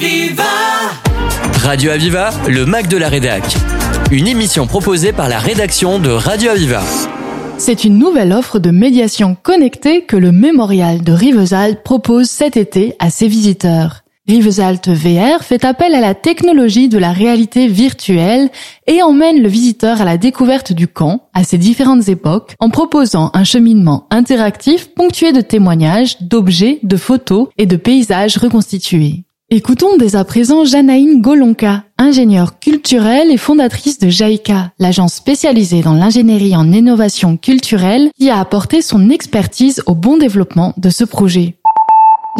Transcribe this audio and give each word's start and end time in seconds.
Aviva 0.00 0.44
Radio 1.64 1.90
Aviva, 1.90 2.30
le 2.46 2.66
Mac 2.66 2.86
de 2.86 2.96
la 2.96 3.08
Rédac. 3.08 3.42
Une 4.12 4.28
émission 4.28 4.68
proposée 4.68 5.12
par 5.12 5.28
la 5.28 5.40
rédaction 5.40 5.98
de 5.98 6.08
Radio 6.08 6.52
Aviva. 6.52 6.82
C'est 7.56 7.82
une 7.82 7.98
nouvelle 7.98 8.32
offre 8.32 8.60
de 8.60 8.70
médiation 8.70 9.36
connectée 9.42 10.02
que 10.02 10.16
le 10.16 10.30
mémorial 10.30 11.02
de 11.02 11.10
Rivesaltes 11.10 11.82
propose 11.82 12.30
cet 12.30 12.56
été 12.56 12.94
à 13.00 13.10
ses 13.10 13.26
visiteurs. 13.26 14.04
Rivesaltes 14.28 14.88
VR 14.88 15.42
fait 15.42 15.64
appel 15.64 15.96
à 15.96 16.00
la 16.00 16.14
technologie 16.14 16.88
de 16.88 16.98
la 16.98 17.10
réalité 17.10 17.66
virtuelle 17.66 18.50
et 18.86 19.02
emmène 19.02 19.42
le 19.42 19.48
visiteur 19.48 20.00
à 20.00 20.04
la 20.04 20.16
découverte 20.16 20.72
du 20.72 20.86
camp 20.86 21.22
à 21.34 21.42
ses 21.42 21.58
différentes 21.58 22.08
époques 22.08 22.54
en 22.60 22.70
proposant 22.70 23.32
un 23.34 23.42
cheminement 23.42 24.06
interactif 24.10 24.94
ponctué 24.94 25.32
de 25.32 25.40
témoignages, 25.40 26.22
d'objets, 26.22 26.78
de 26.84 26.96
photos 26.96 27.48
et 27.58 27.66
de 27.66 27.76
paysages 27.76 28.36
reconstitués. 28.36 29.24
Écoutons 29.50 29.96
dès 29.96 30.14
à 30.14 30.26
présent 30.26 30.66
Janaïne 30.66 31.22
Golonka, 31.22 31.84
ingénieure 31.96 32.58
culturelle 32.58 33.30
et 33.30 33.38
fondatrice 33.38 33.98
de 33.98 34.10
JAICA, 34.10 34.72
l'agence 34.78 35.14
spécialisée 35.14 35.80
dans 35.80 35.94
l'ingénierie 35.94 36.54
en 36.54 36.70
innovation 36.70 37.38
culturelle 37.38 38.10
qui 38.18 38.28
a 38.28 38.40
apporté 38.40 38.82
son 38.82 39.08
expertise 39.08 39.82
au 39.86 39.94
bon 39.94 40.18
développement 40.18 40.74
de 40.76 40.90
ce 40.90 41.02
projet. 41.02 41.56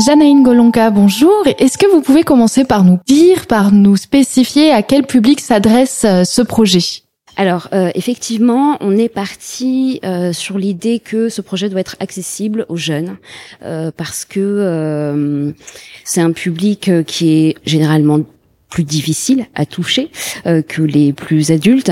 Janaïne 0.06 0.42
Golonka, 0.42 0.90
bonjour. 0.90 1.32
Est-ce 1.58 1.78
que 1.78 1.90
vous 1.90 2.02
pouvez 2.02 2.24
commencer 2.24 2.66
par 2.66 2.84
nous 2.84 2.98
dire, 3.06 3.46
par 3.46 3.72
nous 3.72 3.96
spécifier 3.96 4.70
à 4.70 4.82
quel 4.82 5.06
public 5.06 5.40
s'adresse 5.40 6.02
euh, 6.04 6.24
ce 6.24 6.42
projet? 6.42 7.07
Alors 7.38 7.68
euh, 7.72 7.90
effectivement, 7.94 8.76
on 8.80 8.96
est 8.96 9.08
parti 9.08 10.00
euh, 10.04 10.32
sur 10.32 10.58
l'idée 10.58 10.98
que 10.98 11.28
ce 11.28 11.40
projet 11.40 11.68
doit 11.68 11.80
être 11.80 11.94
accessible 12.00 12.66
aux 12.68 12.76
jeunes 12.76 13.16
euh, 13.62 13.92
parce 13.96 14.24
que 14.24 15.54
c'est 16.04 16.20
un 16.20 16.32
public 16.32 16.90
qui 17.06 17.30
est 17.30 17.56
généralement 17.64 18.20
plus 18.70 18.84
difficile 18.84 19.46
à 19.54 19.66
toucher 19.66 20.10
euh, 20.46 20.62
que 20.62 20.82
les 20.82 21.12
plus 21.12 21.50
adultes. 21.50 21.90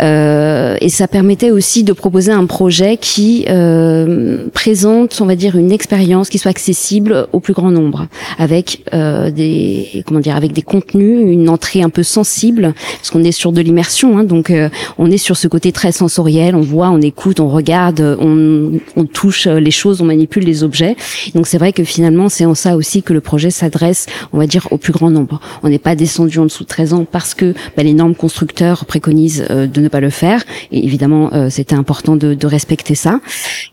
Euh, 0.00 0.76
et 0.80 0.88
ça 0.88 1.08
permettait 1.08 1.50
aussi 1.50 1.84
de 1.84 1.92
proposer 1.92 2.32
un 2.32 2.46
projet 2.46 2.96
qui 2.96 3.44
euh, 3.48 4.48
présente 4.52 5.20
on 5.20 5.26
va 5.26 5.36
dire 5.36 5.56
une 5.56 5.72
expérience 5.72 6.28
qui 6.28 6.38
soit 6.38 6.50
accessible 6.50 7.28
au 7.32 7.40
plus 7.40 7.52
grand 7.52 7.70
nombre 7.70 8.06
avec 8.38 8.84
euh, 8.94 9.30
des 9.30 10.04
comment 10.06 10.20
dire 10.20 10.36
avec 10.36 10.52
des 10.52 10.62
contenus 10.62 11.20
une 11.20 11.48
entrée 11.48 11.82
un 11.82 11.90
peu 11.90 12.02
sensible 12.02 12.74
parce 12.96 13.10
qu'on 13.10 13.24
est 13.24 13.32
sur 13.32 13.52
de 13.52 13.60
l'immersion 13.60 14.18
hein, 14.18 14.24
donc 14.24 14.50
euh, 14.50 14.68
on 14.98 15.10
est 15.10 15.18
sur 15.18 15.36
ce 15.36 15.48
côté 15.48 15.72
très 15.72 15.92
sensoriel 15.92 16.54
on 16.54 16.60
voit 16.60 16.90
on 16.90 17.00
écoute 17.00 17.40
on 17.40 17.48
regarde 17.48 18.16
on, 18.20 18.72
on 18.96 19.04
touche 19.04 19.46
les 19.46 19.70
choses 19.70 20.00
on 20.00 20.04
manipule 20.04 20.44
les 20.44 20.62
objets. 20.62 20.96
Donc 21.34 21.46
c'est 21.46 21.58
vrai 21.58 21.72
que 21.72 21.84
finalement 21.84 22.28
c'est 22.28 22.44
en 22.44 22.54
ça 22.54 22.76
aussi 22.76 23.02
que 23.02 23.12
le 23.12 23.20
projet 23.20 23.50
s'adresse 23.50 24.06
on 24.32 24.38
va 24.38 24.46
dire 24.46 24.68
au 24.70 24.78
plus 24.78 24.92
grand 24.92 25.10
nombre. 25.10 25.40
On 25.62 25.68
n'est 25.68 25.78
pas 25.78 25.94
des 25.94 26.06
descendu 26.14 26.38
en 26.38 26.44
dessous 26.44 26.62
de 26.62 26.68
13 26.68 26.92
ans 26.92 27.06
parce 27.10 27.34
que 27.34 27.54
bah, 27.76 27.82
les 27.82 27.92
normes 27.92 28.14
constructeurs 28.14 28.84
préconisent 28.84 29.46
euh, 29.50 29.66
de 29.66 29.80
ne 29.80 29.88
pas 29.88 30.00
le 30.00 30.10
faire. 30.10 30.44
Et 30.70 30.84
évidemment, 30.84 31.32
euh, 31.32 31.50
c'était 31.50 31.74
important 31.74 32.14
de, 32.14 32.34
de, 32.34 32.46
respecter 32.46 32.94
ça. 32.94 33.20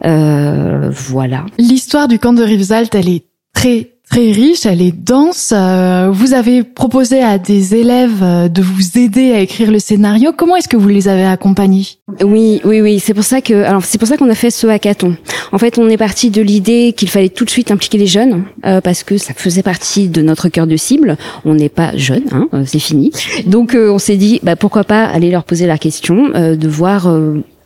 Euh, 0.06 0.90
voilà. 0.92 1.46
L'histoire 1.60 2.08
du 2.08 2.18
camp 2.18 2.34
de 2.34 2.42
Rivesaltes, 2.42 2.96
elle 2.96 3.10
est 3.10 3.26
très 3.54 3.91
très 4.12 4.32
riche, 4.32 4.66
elle 4.66 4.82
est 4.82 4.92
dense. 4.92 5.54
Euh, 5.56 6.10
vous 6.12 6.34
avez 6.34 6.64
proposé 6.64 7.24
à 7.24 7.38
des 7.38 7.76
élèves 7.76 8.22
euh, 8.22 8.50
de 8.50 8.62
vous 8.62 8.98
aider 8.98 9.32
à 9.32 9.40
écrire 9.40 9.72
le 9.72 9.80
scénario. 9.80 10.34
Comment 10.36 10.58
est-ce 10.58 10.68
que 10.68 10.76
vous 10.76 10.90
les 10.90 11.08
avez 11.08 11.24
accompagnés? 11.24 11.86
Oui, 12.22 12.60
oui, 12.66 12.82
oui. 12.82 13.00
C'est 13.00 13.14
pour 13.14 13.24
ça 13.24 13.40
que, 13.40 13.64
alors 13.64 13.86
c'est 13.86 13.98
pour 13.98 14.10
ça 14.10 14.18
qu'on 14.18 14.30
a 14.30 14.36
fait 14.36 14.50
ce 14.50 14.68
hackathon. 14.68 15.16
En 15.54 15.58
fait, 15.58 15.78
on 15.78 15.88
est 15.88 15.96
parti 15.96 16.30
de 16.30 16.42
l'idée 16.42 16.94
qu'il 16.96 17.08
fallait 17.08 17.30
tout 17.30 17.46
de 17.46 17.50
suite 17.50 17.72
impliquer 17.72 17.98
les 17.98 18.06
jeunes 18.06 18.44
euh, 18.66 18.82
parce 18.82 19.04
que 19.04 19.18
ça 19.18 19.34
faisait 19.34 19.64
partie 19.64 20.10
de 20.10 20.22
notre 20.22 20.50
cœur 20.50 20.68
de 20.68 20.76
cible. 20.76 21.16
On 21.46 21.54
n'est 21.54 21.70
pas 21.70 21.96
jeunes, 21.96 22.28
hein, 22.34 22.50
c'est 22.66 22.80
fini. 22.80 23.14
Donc 23.46 23.78
on 23.78 23.98
s'est 23.98 24.18
dit, 24.18 24.42
bah, 24.44 24.58
pourquoi 24.58 24.84
pas 24.84 25.06
aller 25.06 25.32
leur 25.32 25.46
poser 25.46 25.68
la 25.68 25.78
question, 25.78 26.30
de 26.30 26.68
voir 26.68 27.10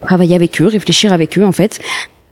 travailler 0.02 0.36
avec 0.36 0.62
eux, 0.62 0.68
réfléchir 0.68 1.12
avec 1.12 1.40
eux 1.40 1.46
en 1.46 1.52
fait 1.52 1.80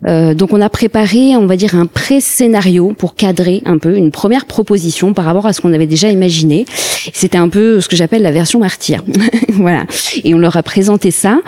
euh, 0.07 0.33
donc 0.33 0.53
on 0.53 0.61
a 0.61 0.69
préparé, 0.69 1.35
on 1.37 1.45
va 1.45 1.55
dire, 1.55 1.75
un 1.75 1.85
pré-scénario 1.85 2.93
pour 2.97 3.15
cadrer 3.15 3.61
un 3.65 3.77
peu 3.77 3.95
une 3.95 4.11
première 4.11 4.45
proposition 4.45 5.13
par 5.13 5.25
rapport 5.25 5.45
à 5.45 5.53
ce 5.53 5.61
qu'on 5.61 5.73
avait 5.73 5.87
déjà 5.87 6.09
imaginé. 6.09 6.65
C'était 7.13 7.37
un 7.37 7.49
peu 7.49 7.81
ce 7.81 7.87
que 7.87 7.95
j'appelle 7.95 8.21
la 8.21 8.31
version 8.31 8.59
martyr. 8.59 9.03
voilà. 9.49 9.85
Et 10.23 10.33
on 10.33 10.37
leur 10.37 10.57
a 10.57 10.63
présenté 10.63 11.11
ça. 11.11 11.39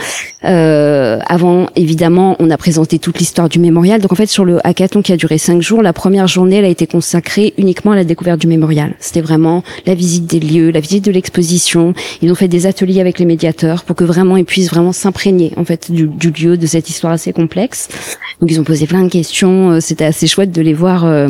Euh, 0.43 1.19
avant, 1.27 1.67
évidemment, 1.75 2.35
on 2.39 2.49
a 2.49 2.57
présenté 2.57 2.99
toute 2.99 3.19
l'histoire 3.19 3.49
du 3.49 3.59
mémorial. 3.59 4.01
Donc 4.01 4.11
en 4.11 4.16
fait, 4.16 4.27
sur 4.27 4.45
le 4.45 4.66
hackathon 4.66 5.01
qui 5.01 5.11
a 5.11 5.17
duré 5.17 5.37
cinq 5.37 5.61
jours, 5.61 5.81
la 5.81 5.93
première 5.93 6.27
journée, 6.27 6.57
elle 6.57 6.66
a 6.66 6.69
été 6.69 6.87
consacrée 6.87 7.53
uniquement 7.57 7.91
à 7.91 7.95
la 7.95 8.03
découverte 8.03 8.39
du 8.39 8.47
mémorial. 8.47 8.93
C'était 8.99 9.22
vraiment 9.22 9.63
la 9.85 9.95
visite 9.95 10.25
des 10.25 10.39
lieux, 10.39 10.72
la 10.72 10.79
visite 10.79 11.05
de 11.05 11.11
l'exposition. 11.11 11.93
Ils 12.22 12.31
ont 12.31 12.35
fait 12.35 12.47
des 12.47 12.67
ateliers 12.67 13.01
avec 13.01 13.19
les 13.19 13.25
médiateurs 13.25 13.83
pour 13.83 13.95
que 13.95 14.03
vraiment 14.03 14.37
ils 14.37 14.45
puissent 14.45 14.69
vraiment 14.69 14.91
s'imprégner 14.91 15.51
en 15.57 15.66
fait 15.66 15.91
du, 15.91 16.07
du 16.07 16.31
lieu, 16.31 16.57
de 16.57 16.67
cette 16.67 16.89
histoire 16.89 17.13
assez 17.13 17.33
complexe. 17.33 17.89
Ils 18.51 18.59
ont 18.59 18.63
posé 18.63 18.88
plein 18.88 19.03
de 19.03 19.09
questions. 19.09 19.72
Euh, 19.72 19.79
c'était 19.79 20.06
assez 20.06 20.28
chouette 20.28 20.51
de 20.51 20.61
les 20.61 20.73
voir 20.73 21.06
euh, 21.06 21.29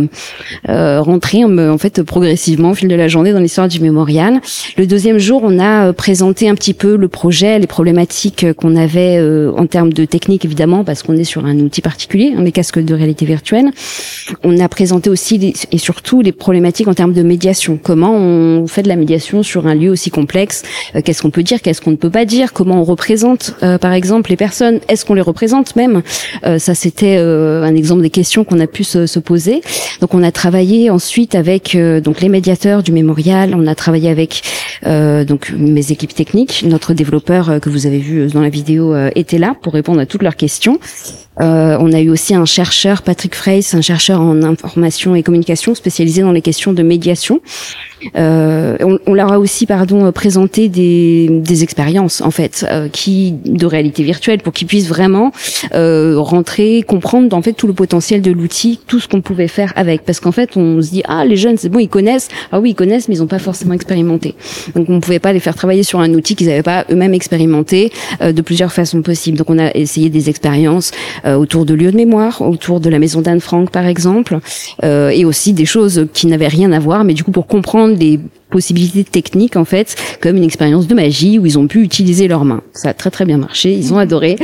euh, 0.70 1.02
rentrer 1.02 1.44
en 1.44 1.78
fait 1.78 2.02
progressivement 2.04 2.72
au 2.72 2.74
fil 2.76 2.88
de 2.88 2.96
la 2.96 3.08
journée 3.08 3.34
dans 3.34 3.40
l'histoire 3.40 3.68
du 3.68 3.80
mémorial. 3.80 4.42
Le 4.78 4.88
deuxième 4.88 5.18
jour, 5.18 5.42
on 5.44 5.60
a 5.60 5.94
présenté 5.94 6.50
un 6.50 6.56
petit 6.56 6.74
peu 6.74 6.96
le 6.96 7.08
projet, 7.08 7.60
les 7.60 7.68
problématiques 7.68 8.54
qu'on 8.54 8.76
avait 8.76 9.22
en 9.56 9.66
termes 9.68 9.94
de 9.94 10.06
technique 10.06 10.46
évidemment 10.46 10.84
parce 10.84 11.04
qu'on 11.04 11.16
est 11.16 11.24
sur 11.24 11.46
un 11.46 11.58
outil 11.60 11.82
particulier, 11.82 12.34
hein, 12.36 12.44
les 12.44 12.52
casques 12.52 12.80
de 12.80 12.94
réalité 12.94 13.26
virtuelle. 13.26 13.72
On 14.44 14.60
a 14.60 14.70
présenté 14.70 15.10
aussi 15.10 15.54
et 15.72 15.78
surtout 15.78 16.22
les 16.22 16.32
problématiques 16.32 16.88
en 16.88 16.94
termes 16.94 17.14
de 17.14 17.24
médiation. 17.24 17.80
Comment 17.82 18.16
on 18.16 18.68
fait 18.68 18.84
de 18.84 18.88
la 18.88 18.96
médiation 18.96 19.44
sur 19.44 19.68
un 19.68 19.76
lieu 19.76 19.90
aussi 19.90 20.10
complexe 20.10 20.64
Qu'est-ce 21.04 21.22
qu'on 21.22 21.32
peut 21.32 21.44
dire 21.44 21.62
Qu'est-ce 21.62 21.82
qu'on 21.82 21.92
ne 21.92 21.96
peut 21.96 22.10
pas 22.10 22.26
dire 22.26 22.54
Comment 22.54 22.82
on 22.82 22.84
représente 22.84 23.56
par 23.82 23.94
exemple 23.94 24.30
les 24.30 24.38
personnes 24.38 24.80
Est-ce 24.88 25.06
qu'on 25.06 25.14
les 25.14 25.22
représente 25.22 25.76
même 25.76 26.02
Ça 26.44 26.76
c'est 26.76 27.04
c'était 27.06 27.18
euh, 27.20 27.62
un 27.62 27.76
exemple 27.76 28.02
des 28.02 28.10
questions 28.10 28.44
qu'on 28.44 28.60
a 28.60 28.66
pu 28.66 28.84
se, 28.84 29.06
se, 29.06 29.20
poser. 29.20 29.62
Donc 30.02 30.16
on 30.16 30.24
a 30.24 30.32
travaillé 30.32 30.90
ensuite 30.90 31.36
avec 31.36 31.76
euh, 31.76 32.02
donc 32.02 32.20
les 32.20 32.30
médiateurs 32.30 32.82
du 32.82 32.92
mémorial, 32.92 33.54
on 33.56 33.68
a 33.68 33.76
travaillé 33.76 34.10
avec 34.10 34.42
euh, 34.88 35.24
donc 35.24 35.54
mes 35.56 35.92
équipes 35.92 36.16
techniques, 36.16 36.64
notre 36.66 36.96
développeur 36.96 37.60
que 37.62 37.70
vous 37.70 37.86
avez 37.86 38.00
vu 38.00 38.28
dans 38.28 38.42
la 38.42 38.50
vidéo 38.50 38.96
était 39.14 39.38
là 39.38 39.56
pour 39.62 39.74
répondre 39.74 40.00
à 40.00 40.08
toutes 40.08 40.24
leurs 40.24 40.36
questions. 40.36 40.80
Euh, 41.42 41.78
on 41.80 41.92
a 41.92 42.00
eu 42.00 42.10
aussi 42.10 42.34
un 42.34 42.46
chercheur, 42.46 43.02
Patrick 43.02 43.36
Freys, 43.36 43.66
un 43.74 43.82
chercheur 43.82 44.22
en 44.22 44.42
information 44.44 45.16
et 45.16 45.24
communication 45.24 45.76
spécialisé 45.76 46.22
dans 46.22 46.32
les 46.32 46.42
questions 46.42 46.74
de 46.74 46.84
médiation. 46.84 47.42
Euh, 48.16 48.78
on, 48.82 49.00
on, 49.08 49.14
leur 49.14 49.32
a 49.34 49.40
aussi, 49.40 49.66
pardon, 49.66 50.12
présenté 50.12 50.70
des, 50.70 51.28
des 51.30 51.64
expériences 51.64 52.22
en 52.22 52.32
fait, 52.32 52.66
euh, 52.70 52.88
qui 52.88 53.34
de 53.46 53.66
réalité 53.66 54.04
virtuelle, 54.04 54.40
pour 54.40 54.54
qu'ils 54.54 54.68
puissent 54.68 54.88
vraiment 54.88 55.32
euh, 55.74 56.16
rentrer, 56.18 56.84
comprendre 56.84 57.36
en 57.36 57.42
fait 57.42 57.54
tout 57.54 57.68
le 57.68 57.74
potentiel 57.74 58.22
de 58.22 58.32
l'outil, 58.32 58.80
tout 58.86 59.00
ce 59.00 59.08
qu'on 59.08 59.22
pouvait 59.22 59.48
faire 59.48 59.74
avec. 59.76 60.04
Parce 60.04 60.20
qu'en 60.20 60.32
fait, 60.32 60.56
on 60.56 60.82
se 60.82 60.90
dit 60.90 61.02
ah 61.06 61.26
les 61.26 61.36
jeunes 61.36 61.58
c'est 61.58 61.70
bon, 61.70 61.80
ils 61.80 61.90
connaissent. 61.90 62.30
Ah 62.52 62.60
oui, 62.60 62.72
ils 62.72 62.76
connaissent, 62.76 63.08
mais 63.08 63.16
ils 63.16 63.22
n'ont 63.22 63.28
pas 63.28 63.40
forcément 63.40 63.74
expérimenté. 63.74 64.36
Donc 64.76 64.88
on 64.90 64.94
ne 64.94 65.00
pouvait 65.00 65.20
pas 65.20 65.34
les 65.34 65.40
faire 65.40 65.56
travailler 65.56 65.84
sur 65.84 66.00
un 66.00 66.14
outil 66.14 66.36
qu'ils 66.36 66.48
n'avaient 66.48 66.64
pas 66.64 66.86
eux-mêmes 66.92 67.14
expérimenté 67.14 67.92
de 68.22 68.42
plusieurs 68.42 68.72
façons 68.72 69.02
possibles. 69.02 69.38
Donc 69.38 69.50
on 69.50 69.58
a 69.58 69.72
essayé 69.74 70.10
des 70.10 70.30
expériences 70.30 70.92
euh, 71.25 71.25
autour 71.34 71.66
de 71.66 71.74
lieux 71.74 71.92
de 71.92 71.98
mémoire, 71.98 72.42
autour 72.42 72.80
de 72.80 72.90
la 72.90 73.00
maison 73.00 73.22
d'Anne 73.22 73.40
Frank 73.40 73.72
par 73.72 73.86
exemple, 73.86 74.40
euh, 74.84 75.10
et 75.10 75.26
aussi 75.26 75.54
des 75.54 75.66
choses 75.66 76.08
qui 76.14 76.28
n'avaient 76.28 76.48
rien 76.48 76.72
à 76.72 76.80
voir, 76.80 77.04
mais 77.04 77.14
du 77.14 77.24
coup 77.24 77.32
pour 77.32 77.48
comprendre 77.48 77.96
les 77.98 78.20
possibilités 78.50 79.04
techniques 79.04 79.58
en 79.58 79.66
fait, 79.66 79.96
comme 80.22 80.38
une 80.38 80.44
expérience 80.44 80.88
de 80.88 80.96
magie 80.96 81.40
où 81.40 81.46
ils 81.46 81.58
ont 81.58 81.68
pu 81.68 81.82
utiliser 81.82 82.28
leurs 82.28 82.46
mains. 82.46 82.62
Ça 82.74 82.90
a 82.90 82.94
très 82.94 83.12
très 83.12 83.26
bien 83.26 83.38
marché, 83.38 83.74
ils 83.74 83.94
ont 83.94 83.98
adoré. 83.98 84.38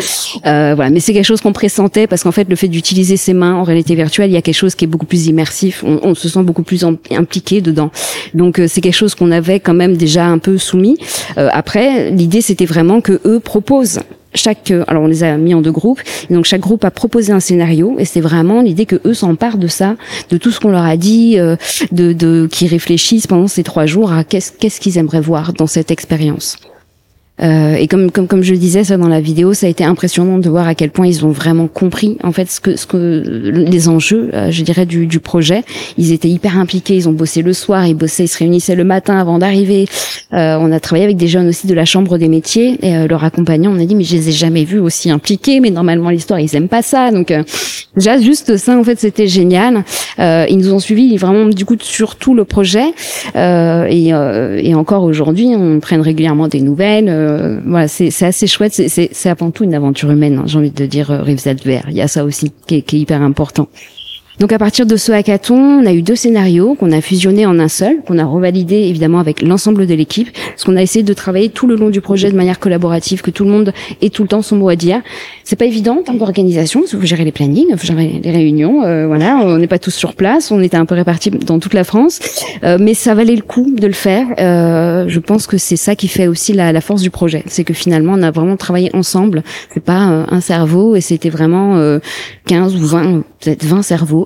Euh, 0.45 0.73
voilà, 0.75 0.89
mais 0.89 0.99
c'est 0.99 1.13
quelque 1.13 1.25
chose 1.25 1.41
qu'on 1.41 1.53
pressentait 1.53 2.07
parce 2.07 2.23
qu'en 2.23 2.31
fait 2.31 2.49
le 2.49 2.55
fait 2.55 2.67
d'utiliser 2.67 3.15
ses 3.15 3.33
mains 3.33 3.53
en 3.53 3.63
réalité 3.63 3.95
virtuelle, 3.95 4.29
il 4.29 4.33
y 4.33 4.37
a 4.37 4.41
quelque 4.41 4.55
chose 4.55 4.75
qui 4.75 4.85
est 4.85 4.87
beaucoup 4.87 5.05
plus 5.05 5.27
immersif. 5.27 5.83
On, 5.85 5.99
on 6.03 6.15
se 6.15 6.27
sent 6.27 6.43
beaucoup 6.43 6.63
plus 6.63 6.83
impliqué 7.11 7.61
dedans. 7.61 7.91
Donc 8.33 8.59
euh, 8.59 8.65
c'est 8.67 8.81
quelque 8.81 8.95
chose 8.95 9.16
qu'on 9.16 9.31
avait 9.31 9.59
quand 9.59 9.73
même 9.73 9.95
déjà 9.95 10.25
un 10.25 10.39
peu 10.39 10.57
soumis. 10.57 10.97
Euh, 11.37 11.49
après, 11.53 12.11
l'idée 12.11 12.41
c'était 12.41 12.66
vraiment 12.66 13.01
que 13.01 13.22
eux 13.25 13.39
proposent 13.39 13.99
chaque 14.33 14.72
euh, 14.72 14.83
alors 14.87 15.03
on 15.03 15.07
les 15.07 15.23
a 15.23 15.37
mis 15.37 15.53
en 15.53 15.61
deux 15.61 15.72
groupes. 15.72 16.01
Donc 16.29 16.45
chaque 16.45 16.61
groupe 16.61 16.85
a 16.85 16.91
proposé 16.91 17.33
un 17.33 17.39
scénario 17.39 17.95
et 17.99 18.05
c'est 18.05 18.22
vraiment 18.22 18.61
l'idée 18.61 18.85
que 18.85 18.99
eux 19.05 19.13
s'emparent 19.13 19.57
de 19.57 19.67
ça 19.67 19.95
de 20.29 20.37
tout 20.37 20.51
ce 20.51 20.59
qu'on 20.59 20.72
leur 20.72 20.85
a 20.85 20.97
dit 20.97 21.37
euh, 21.39 21.55
de, 21.91 22.13
de 22.13 22.47
qui 22.51 22.67
réfléchissent 22.67 23.28
pendant 23.28 23.47
ces 23.47 23.63
trois 23.63 23.85
jours 23.85 24.11
à 24.11 24.23
qu'est-ce 24.23 24.51
qu'est-ce 24.51 24.79
qu'ils 24.79 24.97
aimeraient 24.97 25.22
voir 25.22 25.53
dans 25.53 25.67
cette 25.67 25.91
expérience 25.91 26.57
Euh, 27.41 27.76
et 27.76 27.88
comme, 27.88 28.11
comme 28.11 28.28
comme 28.28 28.43
je 28.43 28.52
le 28.52 28.58
disais 28.58 28.84
ça 28.84 28.97
dans 28.97 29.08
la 29.08 29.22
vidéo, 29.22 29.53
ça 29.53 29.66
a 29.66 29.70
été 29.70 29.84
impressionnant 29.84 30.38
de 30.38 30.49
voir 30.49 30.67
à 30.67 30.76
quel 30.76 30.91
point 30.91 31.08
ils 31.08 31.26
ont 31.26 31.32
vraiment 31.32 31.67
compris 31.67 32.17
en 32.23 32.32
fait 32.32 32.49
ce 32.49 32.59
que 32.59 32.76
ce 32.76 32.85
que 32.85 33.23
les 33.52 33.88
enjeux, 33.88 34.29
euh, 34.34 34.52
je 34.52 34.64
dirais 34.64 34.85
du, 34.85 35.08
du 35.08 35.20
projet. 35.20 35.64
Ils 35.97 36.11
étaient 36.11 36.29
hyper 36.29 36.58
impliqués, 36.58 36.96
ils 36.96 37.09
ont 37.09 37.14
bossé 37.14 37.41
le 37.41 37.53
soir, 37.53 37.88
ils 37.88 37.96
bossaient, 37.96 38.26
ils 38.26 38.28
se 38.28 38.38
réunissaient 38.38 38.76
le 38.76 38.84
matin 38.84 39.17
avant 39.17 39.40
d'arriver. 39.40 39.88
Euh, 40.34 40.58
on 40.59 40.72
a 40.72 40.79
travaillé 40.79 41.05
avec 41.05 41.17
des 41.17 41.28
jeunes 41.28 41.47
aussi 41.47 41.67
de 41.67 41.73
la 41.73 41.85
chambre 41.85 42.17
des 42.17 42.28
métiers 42.28 42.78
et 42.82 42.96
euh, 42.96 43.08
leur 43.08 43.23
accompagnant, 43.23 43.72
on 43.76 43.79
a 43.79 43.85
dit 43.85 43.96
mais 43.96 44.03
je 44.03 44.16
les 44.16 44.29
ai 44.29 44.32
jamais 44.32 44.64
vus 44.64 44.79
aussi 44.79 45.09
impliqués, 45.09 45.59
mais 45.59 45.72
normalement 45.72 46.09
l'histoire 46.09 46.40
ils 46.40 46.55
aiment 46.55 46.70
pas 46.70 46.82
ça. 46.82 47.11
Donc 47.11 47.34
déjà 47.96 48.20
juste 48.20 48.58
ça 48.58 48.78
en 48.78 48.84
fait 48.84 48.99
c'était 48.99 49.28
génial. 49.28 49.84
ils 50.20 50.58
nous 50.58 50.73
ont 50.73 50.79
suivis 50.79 51.17
vraiment 51.17 51.46
du 51.46 51.66
coup 51.66 51.76
sur 51.79 52.16
tout 52.16 52.34
le 52.34 52.46
projet 52.46 52.94
et, 53.35 54.08
et 54.09 54.76
encore 54.76 55.03
aujourd'hui 55.03 55.47
on 55.55 55.79
prenne 55.79 56.02
régulièrement 56.02 56.47
des 56.47 56.61
nouvelles 56.61 57.30
euh, 57.30 57.30
voilà, 57.66 57.87
c'est 57.87 58.23
assez 58.23 58.47
chouette. 58.47 58.73
C'est 58.73 59.29
avant 59.29 59.51
tout 59.51 59.63
une 59.63 59.73
aventure 59.73 60.11
humaine. 60.11 60.39
Hein, 60.39 60.43
j'ai 60.45 60.57
envie 60.57 60.72
de 60.72 60.85
dire 60.85 61.11
euh, 61.11 61.22
Rives 61.22 61.45
Vert. 61.63 61.85
Il 61.89 61.95
y 61.95 62.01
a 62.01 62.07
ça 62.07 62.23
aussi 62.23 62.51
qui 62.67 62.75
est, 62.75 62.81
qui 62.81 62.97
est 62.97 62.99
hyper 62.99 63.22
important. 63.22 63.67
Donc 64.41 64.52
à 64.53 64.58
partir 64.58 64.88
de 64.88 64.96
ce 64.96 65.11
hackathon, 65.11 65.53
on 65.55 65.85
a 65.85 65.93
eu 65.93 66.02
deux 66.02 66.16
scénarios 66.16 66.73
qu'on 66.73 66.91
a 66.91 66.99
fusionnés 66.99 67.46
en 67.46 67.59
un 67.59 67.67
seul, 67.67 67.97
qu'on 68.08 68.17
a 68.17 68.26
revalidé 68.26 68.73
évidemment 68.73 69.20
avec 69.20 69.43
l'ensemble 69.43 69.85
de 69.85 69.93
l'équipe, 69.93 70.29
parce 70.34 70.64
qu'on 70.64 70.78
a 70.78 70.82
essayé 70.82 71.03
de 71.03 71.14
travailler 71.14 71.49
tout 71.49 71.67
le 71.67 71.76
long 71.76 71.91
du 71.91 72.02
projet 72.02 72.32
de 72.32 72.35
manière 72.35 72.58
collaborative, 72.58 73.22
que 73.22 73.29
tout 73.29 73.43
le 73.43 73.52
monde 73.52 73.72
ait 74.02 74.09
tout 74.09 74.23
le 74.23 74.28
temps 74.28 74.41
son 74.41 74.55
mot 74.55 74.70
à 74.70 74.76
dire. 74.76 75.03
C'est 75.43 75.58
pas 75.58 75.66
évident 75.66 75.99
en 75.99 76.02
termes 76.02 76.17
d'organisation, 76.17 76.79
parce 76.79 76.96
faut 76.96 77.05
gérer 77.05 77.23
les 77.23 77.32
plannings, 77.32 77.78
faut 77.78 77.85
gérer 77.85 78.20
les 78.23 78.32
réunions, 78.32 78.82
euh, 78.82 79.05
voilà, 79.05 79.41
on 79.43 79.59
n'est 79.59 79.67
pas 79.67 79.78
tous 79.78 79.93
sur 79.93 80.16
place, 80.16 80.49
on 80.49 80.59
était 80.64 80.78
un 80.78 80.85
peu 80.85 80.96
répartis 80.96 81.29
dans 81.29 81.59
toute 81.59 81.76
la 81.76 81.84
France, 81.84 82.20
euh, 82.64 82.79
mais 82.82 82.96
ça 82.96 83.14
valait 83.14 83.35
le 83.35 83.44
coup 83.44 83.72
de 83.72 83.85
le 83.85 83.94
faire. 83.94 84.26
Euh, 84.40 85.05
je 85.08 85.20
pense 85.20 85.46
que 85.46 85.59
c'est 85.59 85.76
ça 85.76 85.96
qui 85.96 86.08
fait 86.08 86.26
aussi 86.26 86.53
la, 86.53 86.72
la 86.72 86.82
force 86.82 87.03
du 87.03 87.11
projet, 87.11 87.44
c'est 87.46 87.64
que 87.64 87.76
finalement 87.76 88.14
on 88.16 88.23
a 88.23 88.32
vraiment 88.32 88.58
travaillé 88.58 88.90
ensemble, 88.96 89.44
c'est 89.72 89.84
pas 89.84 90.26
un 90.28 90.41
cerveau, 90.41 90.96
et 90.96 91.02
c'était 91.02 91.29
vraiment 91.29 91.99
15 92.47 92.76
ou 92.76 92.87
20, 92.87 93.23
peut-être 93.40 93.64
20 93.66 93.84
cerveaux 93.84 94.26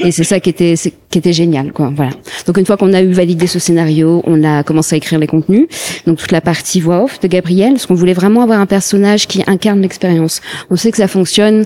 et 0.00 0.10
c'est 0.10 0.24
ça 0.24 0.40
qui 0.40 0.50
était 0.50 0.74
qui 1.10 1.18
était 1.18 1.32
génial 1.32 1.72
quoi 1.72 1.92
voilà. 1.94 2.10
Donc 2.46 2.58
une 2.58 2.66
fois 2.66 2.76
qu'on 2.76 2.92
a 2.92 3.02
eu 3.02 3.12
validé 3.12 3.46
ce 3.46 3.58
scénario 3.58 4.22
on 4.26 4.42
a 4.44 4.62
commencé 4.62 4.94
à 4.94 4.98
écrire 4.98 5.18
les 5.18 5.26
contenus. 5.26 5.66
Donc 6.06 6.18
toute 6.18 6.32
la 6.32 6.40
partie 6.40 6.80
voix 6.80 7.04
off 7.04 7.20
de 7.20 7.28
Gabriel 7.28 7.72
parce 7.72 7.86
qu'on 7.86 7.94
voulait 7.94 8.14
vraiment 8.14 8.42
avoir 8.42 8.60
un 8.60 8.66
personnage 8.66 9.26
qui 9.26 9.42
incarne 9.46 9.80
l'expérience. 9.80 10.40
On 10.70 10.76
sait 10.76 10.90
que 10.90 10.96
ça 10.96 11.08
fonctionne 11.08 11.64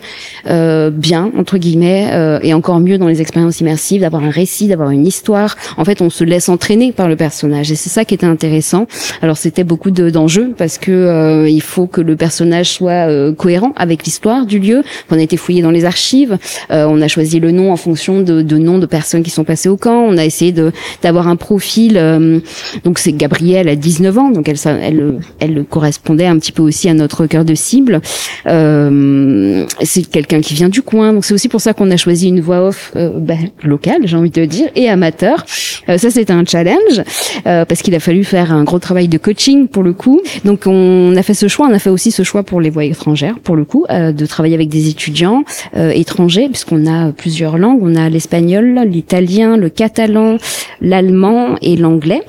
euh, 0.49 0.91
bien 0.91 1.31
entre 1.37 1.59
guillemets 1.59 2.09
euh, 2.13 2.41
et 2.43 2.55
encore 2.55 2.81
mieux 2.81 2.99
dans 2.99 3.07
les 3.07 3.21
expériences 3.21 3.61
immersives 3.61 4.03
d'avoir 4.03 4.23
un 4.23 4.31
récit 4.31 4.69
d'avoir 4.69 4.91
une 4.91 5.07
histoire. 5.07 5.57
En 5.77 5.85
fait 5.85 6.01
on 6.03 6.11
se 6.11 6.25
laisse 6.25 6.49
entraîner 6.49 6.93
par 6.93 7.09
le 7.09 7.17
personnage 7.17 7.71
et 7.71 7.75
c'est 7.75 7.91
ça 7.91 8.05
qui 8.05 8.15
était 8.15 8.27
intéressant. 8.27 8.87
Alors 9.23 9.37
c'était 9.37 9.65
beaucoup 9.65 9.91
d'enjeux 9.91 10.55
parce 10.57 10.79
que 10.79 10.93
euh, 10.93 11.49
il 11.49 11.63
faut 11.63 11.87
que 11.87 12.01
le 12.01 12.17
personnage 12.17 12.71
soit 12.71 13.09
euh, 13.09 13.33
cohérent 13.33 13.73
avec 13.77 14.05
l'histoire 14.05 14.47
du 14.47 14.59
lieu. 14.59 14.83
On 15.11 15.19
a 15.19 15.23
été 15.23 15.37
fouillé 15.37 15.63
dans 15.63 15.71
les 15.71 15.85
archives 15.85 16.39
on 16.71 17.01
a 17.03 17.09
choisi 17.09 17.41
le 17.41 17.51
nom 17.51 17.73
en 17.73 17.77
fonction 17.77 17.98
de, 17.99 18.43
de 18.43 18.59
noms 18.59 18.79
de 18.79 18.87
personnes 18.87 19.23
qui 19.23 19.31
sont 19.31 19.45
passées 19.45 19.69
au 19.69 19.77
camp. 19.77 20.05
On 20.09 20.17
a 20.17 20.25
essayé 20.25 20.55
d'avoir 21.03 21.29
un 21.29 21.37
profil. 21.37 21.97
Euh, 21.97 22.41
donc 22.85 22.99
c'est 22.99 23.13
Gabrielle 23.13 23.69
à 23.69 23.77
19 23.77 24.19
ans, 24.19 24.31
donc 24.31 24.49
elle, 24.49 24.57
elle 24.83 25.19
elle 25.41 25.65
correspondait 25.65 26.27
un 26.27 26.39
petit 26.39 26.53
peu 26.53 26.63
aussi 26.63 26.89
à 26.89 26.95
notre 26.95 27.27
cœur 27.27 27.45
de 27.45 27.55
cible. 27.55 28.01
Euh, 28.47 29.65
c'est 29.83 30.09
quelqu'un 30.09 30.41
qui 30.41 30.55
vient 30.55 30.69
du 30.69 30.83
coin, 30.83 31.13
donc 31.13 31.25
c'est 31.25 31.35
aussi 31.35 31.49
pour 31.49 31.61
ça 31.61 31.73
qu'on 31.73 31.91
a 31.91 31.97
choisi 31.97 32.29
une 32.29 32.41
voix 32.41 32.67
off 32.67 32.93
euh, 32.97 33.11
bah, 33.15 33.35
locale, 33.63 34.03
j'ai 34.05 34.17
envie 34.17 34.31
de 34.31 34.45
dire, 34.45 34.69
et 34.75 34.89
amateur. 34.89 35.45
Euh, 35.89 35.99
ça 35.99 36.11
c'était 36.11 36.33
un 36.33 36.45
challenge 36.45 37.03
parce 37.45 37.83
qu'il 37.83 37.95
a 37.95 38.01
fallu 38.01 38.25
faire 38.25 38.53
un 38.53 38.65
gros 38.65 38.79
travail 38.79 39.09
de 39.09 39.19
coaching 39.19 39.69
pour 39.69 39.83
le 39.83 39.93
coup. 39.93 40.21
Donc 40.45 40.67
on 40.67 41.15
a 41.17 41.23
fait 41.23 41.35
ce 41.35 41.49
choix, 41.49 41.67
on 41.69 41.75
a 41.75 41.79
fait 41.79 41.91
aussi 41.91 42.11
ce 42.11 42.23
choix 42.23 42.43
pour 42.43 42.61
les 42.61 42.71
voix 42.71 42.85
étrangères 42.85 43.39
pour 43.43 43.57
le 43.57 43.65
coup, 43.65 43.87
de 43.89 44.27
travailler 44.27 44.55
avec 44.55 44.69
des 44.69 44.89
étudiants 44.89 45.45
étrangers 45.75 46.49
puisqu'on 46.49 46.87
a 46.87 47.13
plusieurs 47.13 47.59
langues. 47.59 47.83
On 47.89 47.97
a 47.97 48.11
l'espagnol, 48.11 48.81
l'italien, 48.87 49.57
le 49.57 49.71
catalan, 49.71 50.37
l'allemand 50.83 51.57
et 51.63 51.75
l'anglais. 51.75 52.21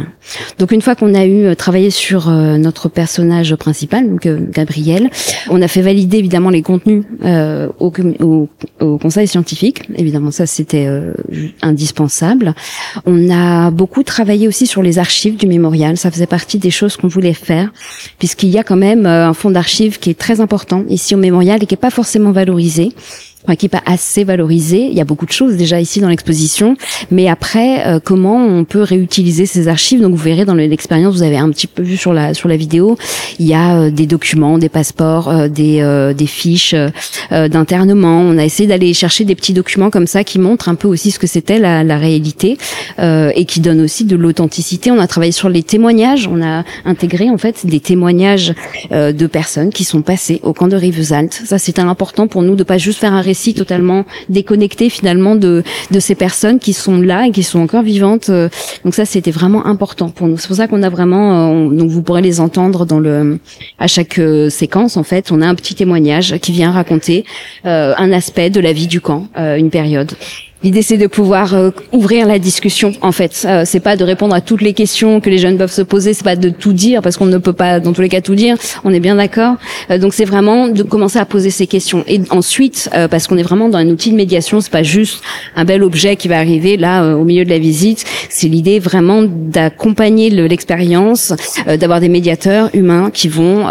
Donc 0.57 0.71
une 0.71 0.81
fois 0.81 0.95
qu'on 0.95 1.13
a 1.13 1.25
eu 1.25 1.47
euh, 1.47 1.56
travaillé 1.56 1.89
sur 1.89 2.29
euh, 2.29 2.57
notre 2.57 2.88
personnage 2.88 3.56
principal, 3.56 4.09
donc 4.09 4.25
euh, 4.25 4.39
Gabriel, 4.50 5.09
on 5.50 5.61
a 5.61 5.67
fait 5.67 5.81
valider 5.81 6.17
évidemment 6.17 6.50
les 6.50 6.61
contenus 6.61 7.03
au, 7.79 7.91
au, 8.79 8.97
conseil 9.00 9.27
scientifique. 9.27 9.83
Évidemment, 9.95 10.31
ça 10.31 10.45
c'était 10.45 10.88
indispensable. 11.61 12.56
On 13.06 13.29
a 13.29 13.71
beaucoup 13.71 14.03
travaillé 14.03 14.47
aussi 14.47 14.65
sur 14.65 14.81
les 14.81 14.97
archives 14.97 15.35
du 15.35 15.47
mémorial. 15.47 15.97
Ça 15.97 16.09
faisait 16.09 16.25
partie 16.25 16.57
des 16.57 16.71
choses 16.71 16.95
qu'on 16.95 17.07
voulait 17.07 17.33
faire, 17.33 17.71
puisqu'il 18.17 18.50
y 18.50 18.57
a 18.57 18.63
quand 18.63 18.77
même 18.77 19.06
un 19.06 19.33
fonds 19.33 19.51
d'archives 19.51 20.00
qui 20.00 20.09
est 20.09 20.17
très 20.17 20.39
important 20.39 20.85
ici 20.88 21.15
au 21.15 21.17
mémorial 21.17 21.61
et 21.61 21.65
qui 21.65 21.73
est 21.73 21.77
pas 21.77 21.89
forcément 21.89 22.31
valorisé 22.31 22.94
enfin, 23.44 23.56
qui 23.56 23.65
n'est 23.65 23.69
pas 23.69 23.83
assez 23.86 24.24
valorisé. 24.24 24.88
Il 24.88 24.94
y 24.94 25.01
a 25.01 25.06
beaucoup 25.06 25.25
de 25.25 25.31
choses 25.31 25.56
déjà 25.56 25.80
ici 25.80 26.01
dans 26.01 26.09
l'exposition, 26.09 26.75
mais 27.12 27.27
après, 27.27 27.88
euh, 27.88 28.00
comment 28.03 28.45
on 28.45 28.65
peut 28.65 28.83
réutiliser 28.83 29.45
ces 29.45 29.68
archives? 29.68 30.01
Donc 30.01 30.12
vous 30.12 30.24
verrez 30.24 30.45
dans 30.45 30.56
l'expérience, 30.56 31.15
vous 31.15 31.24
avez 31.24 31.38
un 31.38 31.50
petit 31.50 31.68
peu 31.68 31.81
vu 31.81 31.97
sur 31.97 32.13
la 32.13 32.33
sur 32.33 32.50
la 32.50 32.57
vidéo, 32.57 32.97
il 33.39 33.47
y 33.47 33.53
a 33.53 33.77
euh, 33.77 33.91
des 33.91 34.06
documents, 34.07 34.57
des 34.57 34.69
passeports, 34.69 35.30
euh, 35.30 35.47
des 35.47 35.80
des 36.15 36.27
fiches 36.27 36.75
d'internement. 37.31 38.21
On 38.21 38.38
a 38.38 38.45
essayé 38.45 38.68
d'aller 38.68 38.94
chercher 38.94 39.24
des 39.24 39.36
petits 39.36 39.53
documents 39.53 39.89
comme 39.89 40.07
ça 40.07 40.24
qui 40.24 40.39
montrent 40.39 40.69
un 40.69 40.75
peu 40.75 40.88
aussi 40.88 41.12
ce 41.12 41.19
que 41.19 41.27
c'était 41.27 41.59
la, 41.59 41.83
la 41.83 41.97
réalité 41.97 42.57
et 43.00 43.45
qui 43.45 43.59
donnent 43.59 43.81
aussi 43.81 44.03
de 44.03 44.15
l'authenticité. 44.15 44.92
On 44.92 45.00
a 45.00 45.07
travaillé 45.07 45.31
sur 45.31 45.50
les 45.50 45.63
témoignages, 45.63 46.27
on 46.27 46.42
a 46.42 46.63
intégré 46.85 47.30
en 47.30 47.38
fait 47.38 47.65
des 47.65 47.80
témoignages 47.80 48.53
de 48.92 49.27
personnes 49.27 49.69
qui 49.69 49.83
sont 49.83 50.01
passées 50.01 50.39
au 50.44 50.53
camp 50.53 50.68
de 50.68 50.75
Rivesaltes. 50.75 51.42
Ça 51.45 51.57
c'était 51.57 51.81
important 51.81 52.27
pour 52.27 52.42
nous 52.42 52.56
de 52.56 52.63
pas 52.63 52.77
juste 52.77 53.00
faire 53.00 53.13
un 53.13 53.21
récit 53.21 53.38
totalement 53.53 54.06
déconnecté 54.30 54.89
finalement 54.89 55.36
de 55.36 55.63
de 55.91 56.00
ces 56.00 56.15
personnes 56.15 56.59
qui 56.59 56.74
sont 56.74 57.01
là 57.01 57.27
et 57.27 57.31
qui 57.31 57.44
sont 57.44 57.59
encore 57.59 57.83
vivantes. 57.83 58.30
Euh, 58.30 58.50
donc 58.83 58.95
ça, 58.95 59.06
c'était 59.06 59.31
vraiment 59.31 59.65
important 59.65 60.09
pour 60.09 60.27
nous. 60.27 60.38
C'est 60.38 60.47
pour 60.47 60.57
ça 60.57 60.68
qu'on 60.68 60.83
a 60.83 60.89
vraiment, 60.89 61.68
euh, 61.68 61.69
donc 61.69 61.89
vous 61.89 62.01
pourrez 62.01 62.21
les 62.21 62.39
entendre 62.39 62.86
dans 62.86 63.00
le 63.00 63.39
à 63.77 63.88
chaque 63.88 64.19
euh, 64.19 64.50
séquence 64.50 64.97
en 64.97 65.03
fait. 65.03 65.31
On 65.31 65.41
a 65.41 65.47
un 65.47 65.56
petit 65.56 65.75
témoignage 65.75 66.38
qui 66.39 66.51
vient 66.51 66.71
raconter 66.71 67.25
un 67.63 68.12
aspect 68.12 68.50
de 68.50 68.59
la 68.59 68.74
vie 68.74 68.88
du 68.88 69.01
camp, 69.01 69.27
une 69.36 69.69
période. 69.69 70.12
L'idée 70.61 70.81
c'est 70.81 70.97
de 70.97 71.07
pouvoir 71.07 71.53
euh, 71.53 71.71
ouvrir 71.94 72.27
la 72.27 72.38
discussion 72.38 72.91
en 73.01 73.13
fait. 73.13 73.45
Euh, 73.45 73.63
c'est 73.65 73.79
pas 73.79 73.95
de 73.95 74.03
répondre 74.03 74.35
à 74.35 74.41
toutes 74.41 74.61
les 74.61 74.73
questions 74.73 75.21
que 75.21 75.29
les 75.29 75.38
jeunes 75.38 75.57
peuvent 75.57 75.71
se 75.71 75.81
poser, 75.81 76.13
c'est 76.13 76.25
pas 76.25 76.35
de 76.35 76.50
tout 76.50 76.73
dire 76.73 77.01
parce 77.01 77.15
qu'on 77.15 77.27
ne 77.27 77.38
peut 77.38 77.53
pas 77.53 77.79
dans 77.79 77.94
tous 77.94 78.01
les 78.01 78.09
cas 78.09 78.19
tout 78.19 78.35
dire. 78.35 78.57
On 78.83 78.94
est 78.94 79.00
bien 79.00 79.15
d'accord. 79.15 79.56
Euh, 79.89 79.97
donc 79.97 80.13
c'est 80.13 80.25
vraiment 80.25 80.67
de 80.67 80.83
commencer 80.83 81.17
à 81.17 81.23
poser 81.23 81.50
ces 81.50 81.65
questions 81.65 82.03
et 82.09 82.19
ensuite 82.29 82.89
euh, 82.94 83.07
parce 83.07 83.27
qu'on 83.27 83.38
est 83.38 83.44
vraiment 83.44 83.69
dans 83.69 83.77
un 83.77 83.88
outil 83.88 84.11
de 84.11 84.17
médiation, 84.17 84.59
c'est 84.59 84.69
pas 84.69 84.83
juste 84.83 85.23
un 85.56 85.63
bel 85.63 85.81
objet 85.81 86.17
qui 86.17 86.27
va 86.27 86.39
arriver 86.39 86.75
là 86.75 87.15
au 87.15 87.23
milieu 87.23 87.45
de 87.45 87.50
la 87.50 87.59
visite. 87.59 88.03
C'est 88.29 88.50
l'idée 88.50 88.79
vraiment 88.79 89.23
d'accompagner 89.23 90.29
l'expérience, 90.29 91.33
d'avoir 91.67 92.01
des 92.01 92.09
médiateurs 92.09 92.69
humains 92.73 93.11
qui 93.13 93.29
vont 93.29 93.65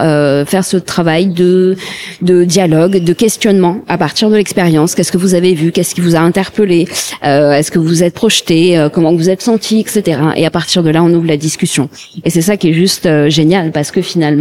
faire 0.47 0.65
ce 0.65 0.79
travail 0.79 1.27
de 1.27 1.77
de 2.23 2.45
dialogue, 2.45 3.05
de 3.05 3.13
questionnement 3.13 3.83
à 3.89 3.99
partir 3.99 4.31
de 4.31 4.37
l'expérience. 4.37 4.95
Qu'est-ce 4.95 5.13
que 5.13 5.19
vous 5.19 5.35
avez 5.35 5.53
vu? 5.53 5.71
Qu'est-ce 5.71 5.95
qui 5.95 6.01
vous 6.01 6.17
a 6.17 6.21
interpellé? 6.21 6.78
Euh, 7.25 7.53
est-ce 7.53 7.71
que 7.71 7.79
vous 7.79 8.03
êtes 8.03 8.15
projeté, 8.15 8.79
euh, 8.79 8.89
comment 8.89 9.15
vous 9.15 9.31
êtes 9.31 9.43
senti, 9.43 9.81
etc. 9.81 10.21
Et 10.37 10.47
à 10.47 10.51
partir 10.51 10.83
de 10.83 10.91
là, 10.91 11.03
on 11.03 11.13
ouvre 11.13 11.27
la 11.27 11.37
discussion. 11.37 11.89
Et 12.25 12.31
c'est 12.31 12.43
ça 12.43 12.57
qui 12.57 12.71
est 12.71 12.73
juste 12.73 13.07
euh, 13.07 13.29
génial 13.29 13.73
parce 13.73 13.91
que 13.91 14.03
finalement, 14.03 14.39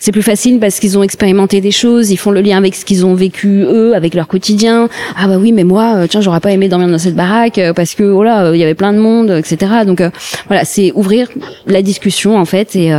c'est 0.00 0.12
plus 0.12 0.22
facile 0.22 0.58
parce 0.58 0.78
qu'ils 0.80 0.96
ont 0.98 1.02
expérimenté 1.02 1.60
des 1.60 1.70
choses, 1.70 2.10
ils 2.10 2.16
font 2.16 2.30
le 2.30 2.40
lien 2.40 2.58
avec 2.58 2.74
ce 2.74 2.84
qu'ils 2.84 3.04
ont 3.04 3.14
vécu 3.14 3.62
eux, 3.62 3.94
avec 3.94 4.14
leur 4.14 4.28
quotidien. 4.28 4.88
Ah 5.16 5.26
bah 5.28 5.36
oui, 5.38 5.52
mais 5.52 5.64
moi, 5.64 6.06
tiens, 6.08 6.20
j'aurais 6.20 6.40
pas 6.40 6.52
aimé 6.52 6.68
dormir 6.68 6.88
dans 6.88 6.98
cette 6.98 7.16
baraque 7.16 7.60
parce 7.74 7.94
que 7.94 8.04
voilà, 8.04 8.52
il 8.54 8.58
y 8.58 8.62
avait 8.62 8.74
plein 8.74 8.92
de 8.92 8.98
monde, 8.98 9.30
etc. 9.30 9.72
Donc 9.86 10.02
voilà, 10.48 10.64
c'est 10.64 10.92
ouvrir 10.94 11.28
la 11.66 11.82
discussion 11.82 12.36
en 12.38 12.44
fait 12.44 12.76
et, 12.76 12.92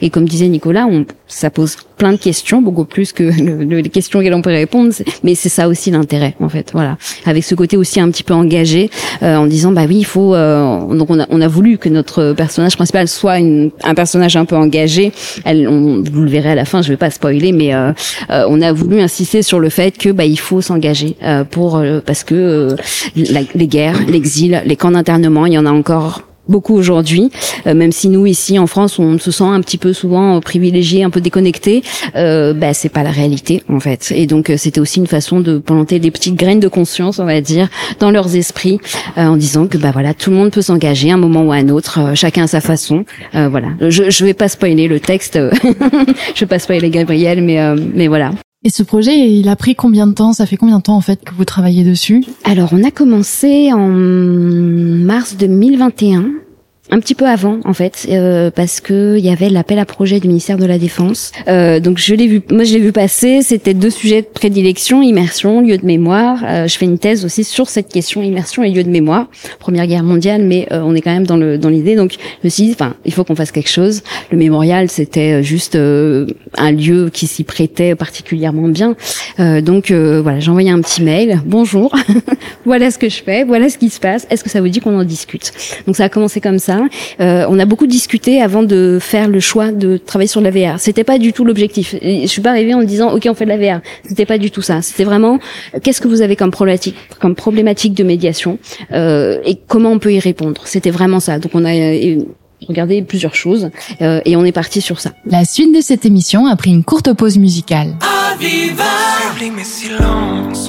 et 0.00 0.10
comme 0.10 0.26
disait 0.26 0.48
Nicolas, 0.48 0.86
on, 0.86 1.04
ça 1.32 1.50
pose 1.50 1.76
plein 1.96 2.12
de 2.12 2.16
questions, 2.16 2.60
beaucoup 2.60 2.84
plus 2.84 3.12
que 3.12 3.22
les 3.82 3.88
questions 3.88 4.18
auxquelles 4.18 4.34
on 4.34 4.42
peut 4.42 4.50
répondre. 4.50 4.92
Mais 5.22 5.34
c'est 5.34 5.48
ça 5.48 5.68
aussi 5.68 5.90
l'intérêt, 5.90 6.34
en 6.40 6.48
fait. 6.48 6.70
Voilà, 6.72 6.98
avec 7.24 7.44
ce 7.44 7.54
côté 7.54 7.76
aussi 7.76 8.00
un 8.00 8.10
petit 8.10 8.22
peu 8.22 8.34
engagé, 8.34 8.90
euh, 9.22 9.36
en 9.36 9.46
disant 9.46 9.72
bah 9.72 9.84
oui, 9.88 9.98
il 9.98 10.04
faut. 10.04 10.34
Euh, 10.34 10.94
donc 10.94 11.10
on 11.10 11.20
a, 11.20 11.26
on 11.30 11.40
a 11.40 11.48
voulu 11.48 11.78
que 11.78 11.88
notre 11.88 12.32
personnage 12.32 12.76
principal 12.76 13.08
soit 13.08 13.38
une, 13.38 13.70
un 13.82 13.94
personnage 13.94 14.36
un 14.36 14.44
peu 14.44 14.56
engagé. 14.56 15.12
Elle, 15.44 15.68
on, 15.68 16.02
vous 16.02 16.22
le 16.22 16.30
verrez 16.30 16.50
à 16.50 16.54
la 16.54 16.64
fin, 16.64 16.82
je 16.82 16.88
vais 16.88 16.96
pas 16.96 17.10
spoiler, 17.10 17.52
mais 17.52 17.74
euh, 17.74 17.92
euh 18.30 18.46
on 18.48 18.60
a 18.60 18.72
voulu 18.72 19.00
insister 19.00 19.42
sur 19.42 19.60
le 19.60 19.68
fait 19.68 19.96
que 19.96 20.10
bah 20.10 20.24
il 20.24 20.38
faut 20.38 20.60
s'engager 20.60 21.16
euh, 21.22 21.44
pour 21.44 21.82
parce 22.04 22.24
que 22.24 22.76
les 23.14 23.66
guerres, 23.66 24.00
l'exil, 24.08 24.62
les 24.66 24.76
camps 24.76 24.90
d'internement, 24.90 25.46
il 25.46 25.54
y 25.54 25.58
en 25.58 25.66
a 25.66 25.70
encore 25.70 26.22
beaucoup 26.52 26.76
aujourd'hui, 26.76 27.30
même 27.66 27.90
si 27.90 28.08
nous 28.08 28.26
ici 28.26 28.58
en 28.58 28.66
France 28.66 28.98
on 28.98 29.18
se 29.18 29.30
sent 29.30 29.44
un 29.44 29.60
petit 29.60 29.78
peu 29.78 29.92
souvent 29.92 30.40
privilégié, 30.40 31.02
un 31.02 31.10
peu 31.10 31.20
déconnecté, 31.20 31.82
euh, 32.14 32.52
bah, 32.52 32.74
c'est 32.74 32.88
pas 32.88 33.02
la 33.02 33.10
réalité 33.10 33.62
en 33.68 33.80
fait. 33.80 34.12
Et 34.14 34.26
donc 34.26 34.52
c'était 34.56 34.80
aussi 34.80 35.00
une 35.00 35.06
façon 35.06 35.40
de 35.40 35.58
planter 35.58 35.98
des 35.98 36.10
petites 36.10 36.36
graines 36.36 36.60
de 36.60 36.68
conscience, 36.68 37.18
on 37.18 37.24
va 37.24 37.40
dire, 37.40 37.68
dans 37.98 38.10
leurs 38.10 38.36
esprits, 38.36 38.78
en 39.16 39.36
disant 39.36 39.66
que 39.66 39.78
bah 39.78 39.90
voilà, 39.92 40.14
tout 40.14 40.30
le 40.30 40.36
monde 40.36 40.50
peut 40.50 40.62
s'engager 40.62 41.10
à 41.10 41.14
un 41.14 41.18
moment 41.18 41.42
ou 41.42 41.52
à 41.52 41.56
un 41.56 41.68
autre, 41.70 42.12
chacun 42.14 42.44
à 42.44 42.46
sa 42.46 42.60
façon. 42.60 43.04
voilà, 43.32 43.68
je, 43.80 44.10
je 44.10 44.24
vais 44.24 44.34
pas 44.34 44.48
spoiler 44.48 44.86
le 44.86 45.00
texte, 45.00 45.38
je 46.34 46.40
vais 46.40 46.46
pas 46.46 46.58
spoiler 46.58 46.90
Gabriel, 46.90 47.42
mais 47.42 47.58
mais 47.94 48.08
voilà. 48.08 48.32
Et 48.64 48.70
ce 48.70 48.84
projet, 48.84 49.28
il 49.28 49.48
a 49.48 49.56
pris 49.56 49.74
combien 49.74 50.06
de 50.06 50.12
temps? 50.12 50.32
Ça 50.32 50.46
fait 50.46 50.56
combien 50.56 50.78
de 50.78 50.82
temps 50.82 50.96
en 50.96 51.00
fait 51.00 51.24
que 51.24 51.34
vous 51.34 51.44
travaillez 51.44 51.82
dessus? 51.82 52.24
Alors, 52.44 52.68
on 52.72 52.84
a 52.84 52.92
commencé 52.92 53.72
en 53.72 53.88
mars 53.88 55.36
2021 55.36 56.30
un 56.92 57.00
petit 57.00 57.14
peu 57.14 57.26
avant 57.26 57.58
en 57.64 57.72
fait 57.72 58.06
euh, 58.10 58.50
parce 58.50 58.80
que 58.80 59.16
il 59.16 59.24
y 59.24 59.30
avait 59.30 59.48
l'appel 59.48 59.78
à 59.78 59.86
projet 59.86 60.20
du 60.20 60.28
ministère 60.28 60.58
de 60.58 60.66
la 60.66 60.78
Défense. 60.78 61.32
Euh, 61.48 61.80
donc 61.80 61.96
je 61.96 62.14
l'ai 62.14 62.26
vu 62.26 62.42
moi 62.50 62.64
je 62.64 62.74
l'ai 62.74 62.80
vu 62.80 62.92
passer. 62.92 63.40
C'était 63.40 63.72
deux 63.72 63.88
sujets 63.88 64.20
de 64.20 64.26
prédilection 64.26 65.00
immersion 65.00 65.62
lieu 65.62 65.78
de 65.78 65.86
mémoire. 65.86 66.40
Euh, 66.46 66.68
je 66.68 66.76
fais 66.76 66.84
une 66.84 66.98
thèse 66.98 67.24
aussi 67.24 67.44
sur 67.44 67.70
cette 67.70 67.88
question 67.88 68.22
immersion 68.22 68.62
et 68.62 68.70
lieu 68.70 68.84
de 68.84 68.90
mémoire. 68.90 69.28
Première 69.58 69.86
guerre 69.86 70.02
mondiale 70.02 70.42
mais 70.42 70.68
euh, 70.70 70.82
on 70.84 70.94
est 70.94 71.00
quand 71.00 71.12
même 71.12 71.26
dans 71.26 71.38
le 71.38 71.56
dans 71.56 71.70
l'idée. 71.70 71.96
Donc 71.96 72.12
je 72.12 72.18
me 72.44 72.50
suis 72.50 72.64
dit 72.64 72.72
enfin 72.72 72.94
il 73.06 73.14
faut 73.14 73.24
qu'on 73.24 73.36
fasse 73.36 73.52
quelque 73.52 73.70
chose. 73.70 74.02
Le 74.30 74.36
mémorial 74.36 74.90
c'était 74.90 75.40
euh, 75.40 75.42
juste 75.42 75.76
un 75.76 76.72
lieu 76.72 77.08
qui 77.10 77.26
s'y 77.26 77.44
prêtait 77.44 77.94
particulièrement 77.94 78.68
bien. 78.68 78.96
Donc 79.38 79.90
voilà 79.90 80.40
j'ai 80.40 80.50
envoyé 80.50 80.70
un 80.70 80.80
petit 80.82 81.02
mail. 81.02 81.40
Bonjour. 81.46 81.94
Voilà 82.64 82.92
ce 82.92 82.98
que 82.98 83.08
je 83.08 83.22
fais. 83.22 83.42
Voilà 83.42 83.68
ce 83.68 83.76
qui 83.76 83.90
se 83.90 83.98
passe. 83.98 84.26
Est-ce 84.30 84.44
que 84.44 84.50
ça 84.50 84.60
vous 84.60 84.68
dit 84.68 84.80
qu'on 84.80 84.96
en 84.96 85.02
discute? 85.04 85.52
Donc 85.86 85.96
ça 85.96 86.04
a 86.04 86.08
commencé 86.08 86.40
comme 86.40 86.60
ça 86.60 86.81
euh, 87.20 87.46
on 87.48 87.58
a 87.58 87.64
beaucoup 87.64 87.86
discuté 87.86 88.40
avant 88.40 88.62
de 88.62 88.98
faire 89.00 89.28
le 89.28 89.40
choix 89.40 89.72
de 89.72 89.96
travailler 89.96 90.28
sur 90.28 90.40
la 90.40 90.50
VR. 90.50 90.78
C'était 90.78 91.04
pas 91.04 91.18
du 91.18 91.32
tout 91.32 91.44
l'objectif. 91.44 91.94
Je 92.02 92.26
suis 92.26 92.42
pas 92.42 92.50
arrivée 92.50 92.74
en 92.74 92.80
me 92.80 92.84
disant 92.84 93.12
OK 93.14 93.26
on 93.28 93.34
fait 93.34 93.44
de 93.44 93.50
la 93.50 93.58
VR. 93.58 93.80
C'était 94.06 94.26
pas 94.26 94.38
du 94.38 94.50
tout 94.50 94.62
ça. 94.62 94.82
C'était 94.82 95.04
vraiment 95.04 95.38
qu'est-ce 95.82 96.00
que 96.00 96.08
vous 96.08 96.22
avez 96.22 96.36
comme 96.36 96.50
problématique, 96.50 96.96
comme 97.20 97.34
problématique 97.34 97.94
de 97.94 98.04
médiation 98.04 98.58
euh, 98.92 99.38
et 99.44 99.56
comment 99.66 99.90
on 99.90 99.98
peut 99.98 100.12
y 100.12 100.20
répondre? 100.20 100.62
C'était 100.64 100.90
vraiment 100.90 101.20
ça. 101.20 101.38
Donc 101.38 101.52
on 101.54 101.64
a 101.64 101.74
euh, 101.74 102.22
regardé 102.68 103.02
plusieurs 103.02 103.34
choses 103.34 103.70
et 104.00 104.36
on 104.36 104.44
est 104.44 104.52
parti 104.52 104.80
sur 104.80 105.00
ça. 105.00 105.10
La 105.26 105.44
suite 105.44 105.74
de 105.74 105.80
cette 105.80 106.06
émission 106.06 106.46
a 106.46 106.54
pris 106.54 106.70
une 106.70 106.84
courte 106.84 107.12
pause 107.12 107.38
musicale. 107.38 107.96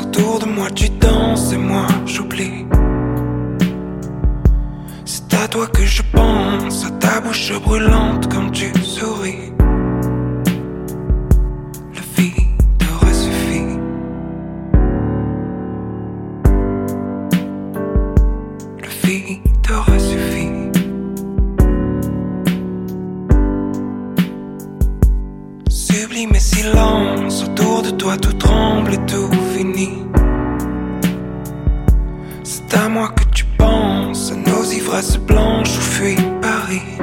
autour 0.01 0.39
de 0.39 0.46
moi 0.46 0.70
tu 0.72 0.89
toi 5.53 5.67
que 5.67 5.86
je 5.86 6.01
pense, 6.12 6.83
à 6.83 6.89
ta 6.89 7.22
bouche 7.22 7.53
brûlante 7.62 8.27
quand 8.33 8.50
tu 8.50 8.74
souris. 8.81 9.53
Le 11.93 12.01
vide 12.15 12.83
aurait 12.91 13.13
suffi. 13.13 13.62
Le 18.81 18.89
vide 19.03 19.72
aurait 19.77 20.00
suffi. 20.00 20.48
Sublime 25.69 26.33
silence, 26.33 27.43
autour 27.43 27.83
de 27.83 27.91
toi 27.91 28.17
tout 28.17 28.33
tremble 28.33 28.95
et 28.95 29.05
tout 29.05 29.29
finit. 29.55 30.01
C'est 32.43 32.74
à 32.74 32.89
moi 32.89 33.10
que 33.10 33.24
tu 33.25 33.45
penses, 33.60 34.31
à 34.31 34.36
nos 34.36 34.63
ivresses 34.63 35.17
body. 36.80 37.02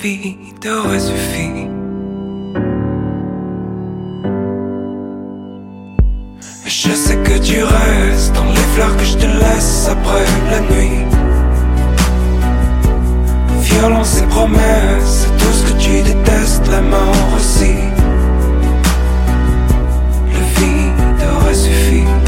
Vide 0.00 0.64
aurait 0.64 1.00
suffi. 1.00 1.66
Je 6.66 6.90
sais 6.94 7.16
que 7.16 7.38
tu 7.38 7.64
restes 7.64 8.32
dans 8.32 8.44
les 8.44 8.66
fleurs 8.74 8.96
que 8.96 9.04
je 9.04 9.16
te 9.16 9.26
laisse 9.26 9.88
après 9.90 10.24
la 10.52 10.60
nuit. 10.60 11.04
Violence 13.60 14.22
et 14.22 14.26
promesses, 14.26 15.26
c'est 15.26 15.36
tout 15.36 15.52
ce 15.52 15.72
que 15.72 15.78
tu 15.80 16.02
détestes, 16.02 16.68
la 16.70 16.80
mort 16.80 17.34
aussi. 17.36 17.74
Le 20.32 20.60
vide 20.60 21.28
aurait 21.34 21.54
suffi. 21.54 22.27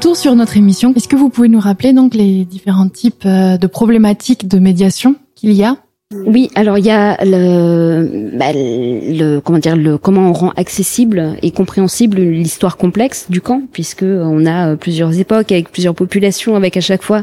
Retour 0.00 0.16
sur 0.16 0.34
notre 0.34 0.56
émission, 0.56 0.94
est-ce 0.96 1.08
que 1.08 1.16
vous 1.16 1.28
pouvez 1.28 1.50
nous 1.50 1.60
rappeler 1.60 1.92
donc 1.92 2.14
les 2.14 2.46
différents 2.46 2.88
types 2.88 3.24
euh, 3.26 3.58
de 3.58 3.66
problématiques 3.66 4.48
de 4.48 4.58
médiation 4.58 5.14
qu'il 5.34 5.52
y 5.52 5.62
a 5.62 5.76
Oui, 6.12 6.50
alors 6.56 6.76
il 6.76 6.84
y 6.84 6.90
a 6.90 7.24
le, 7.24 8.36
bah, 8.36 8.46
le 8.52 9.38
comment 9.38 9.60
dire 9.60 9.76
le 9.76 9.96
comment 9.96 10.28
on 10.28 10.32
rend 10.32 10.50
accessible 10.56 11.36
et 11.40 11.52
compréhensible 11.52 12.18
l'histoire 12.18 12.76
complexe 12.76 13.26
du 13.30 13.40
camp 13.40 13.62
puisque 13.70 14.02
on 14.02 14.44
a 14.44 14.70
euh, 14.70 14.76
plusieurs 14.76 15.16
époques 15.20 15.52
avec 15.52 15.70
plusieurs 15.70 15.94
populations 15.94 16.56
avec 16.56 16.76
à 16.76 16.80
chaque 16.80 17.04
fois 17.04 17.20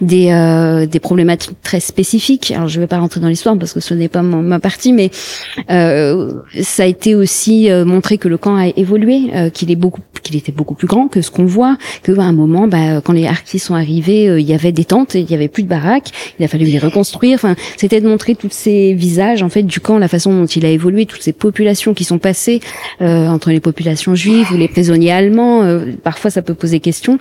des 0.00 0.30
euh, 0.30 0.86
des 0.86 1.00
problématiques 1.00 1.60
très 1.62 1.80
spécifiques. 1.80 2.50
Alors 2.50 2.68
je 2.68 2.80
vais 2.80 2.86
pas 2.86 2.96
rentrer 2.96 3.20
dans 3.20 3.28
l'histoire 3.28 3.58
parce 3.58 3.74
que 3.74 3.80
ce 3.80 3.92
n'est 3.92 4.08
pas 4.08 4.22
ma, 4.22 4.58
partie, 4.58 4.94
mais 4.94 5.10
euh, 5.70 6.32
ça 6.62 6.84
a 6.84 6.86
été 6.86 7.14
aussi 7.14 7.70
euh, 7.70 7.84
montré 7.84 8.16
que 8.16 8.28
le 8.28 8.38
camp 8.38 8.56
a 8.56 8.68
évolué, 8.68 9.50
qu'il 9.52 9.70
est 9.70 9.76
beaucoup 9.76 10.00
qu'il 10.22 10.36
était 10.36 10.52
beaucoup 10.52 10.74
plus 10.74 10.86
grand 10.86 11.08
que 11.08 11.22
ce 11.22 11.30
qu'on 11.30 11.46
voit, 11.46 11.78
que 12.02 12.12
à 12.18 12.22
un 12.22 12.32
moment, 12.32 12.68
bah, 12.68 13.00
quand 13.02 13.14
les 13.14 13.26
harkis 13.26 13.58
sont 13.58 13.74
arrivés, 13.74 14.24
il 14.38 14.46
y 14.46 14.52
avait 14.52 14.70
des 14.70 14.84
tentes, 14.84 15.14
il 15.14 15.30
y 15.30 15.34
avait 15.34 15.48
plus 15.48 15.62
de 15.62 15.68
baraques, 15.68 16.10
il 16.38 16.44
a 16.44 16.48
fallu 16.48 16.66
les 16.66 16.78
reconstruire. 16.78 17.36
Enfin, 17.36 17.54
c'était 17.78 18.02
de 18.02 18.08
montrer 18.08 18.29
tous 18.34 18.50
ces 18.50 18.94
visages 18.94 19.42
en 19.42 19.48
fait 19.48 19.62
du 19.62 19.80
camp, 19.80 19.98
la 19.98 20.08
façon 20.08 20.32
dont 20.32 20.46
il 20.46 20.64
a 20.64 20.68
évolué, 20.68 21.06
toutes 21.06 21.22
ces 21.22 21.32
populations 21.32 21.94
qui 21.94 22.04
sont 22.04 22.18
passées 22.18 22.60
euh, 23.00 23.26
entre 23.26 23.50
les 23.50 23.60
populations 23.60 24.14
juives 24.14 24.50
ou 24.52 24.56
les 24.56 24.68
prisonniers 24.68 25.12
allemands. 25.12 25.62
Euh, 25.62 25.92
parfois, 26.02 26.30
ça 26.30 26.42
peut 26.42 26.54
poser 26.54 26.80
question. 26.80 27.18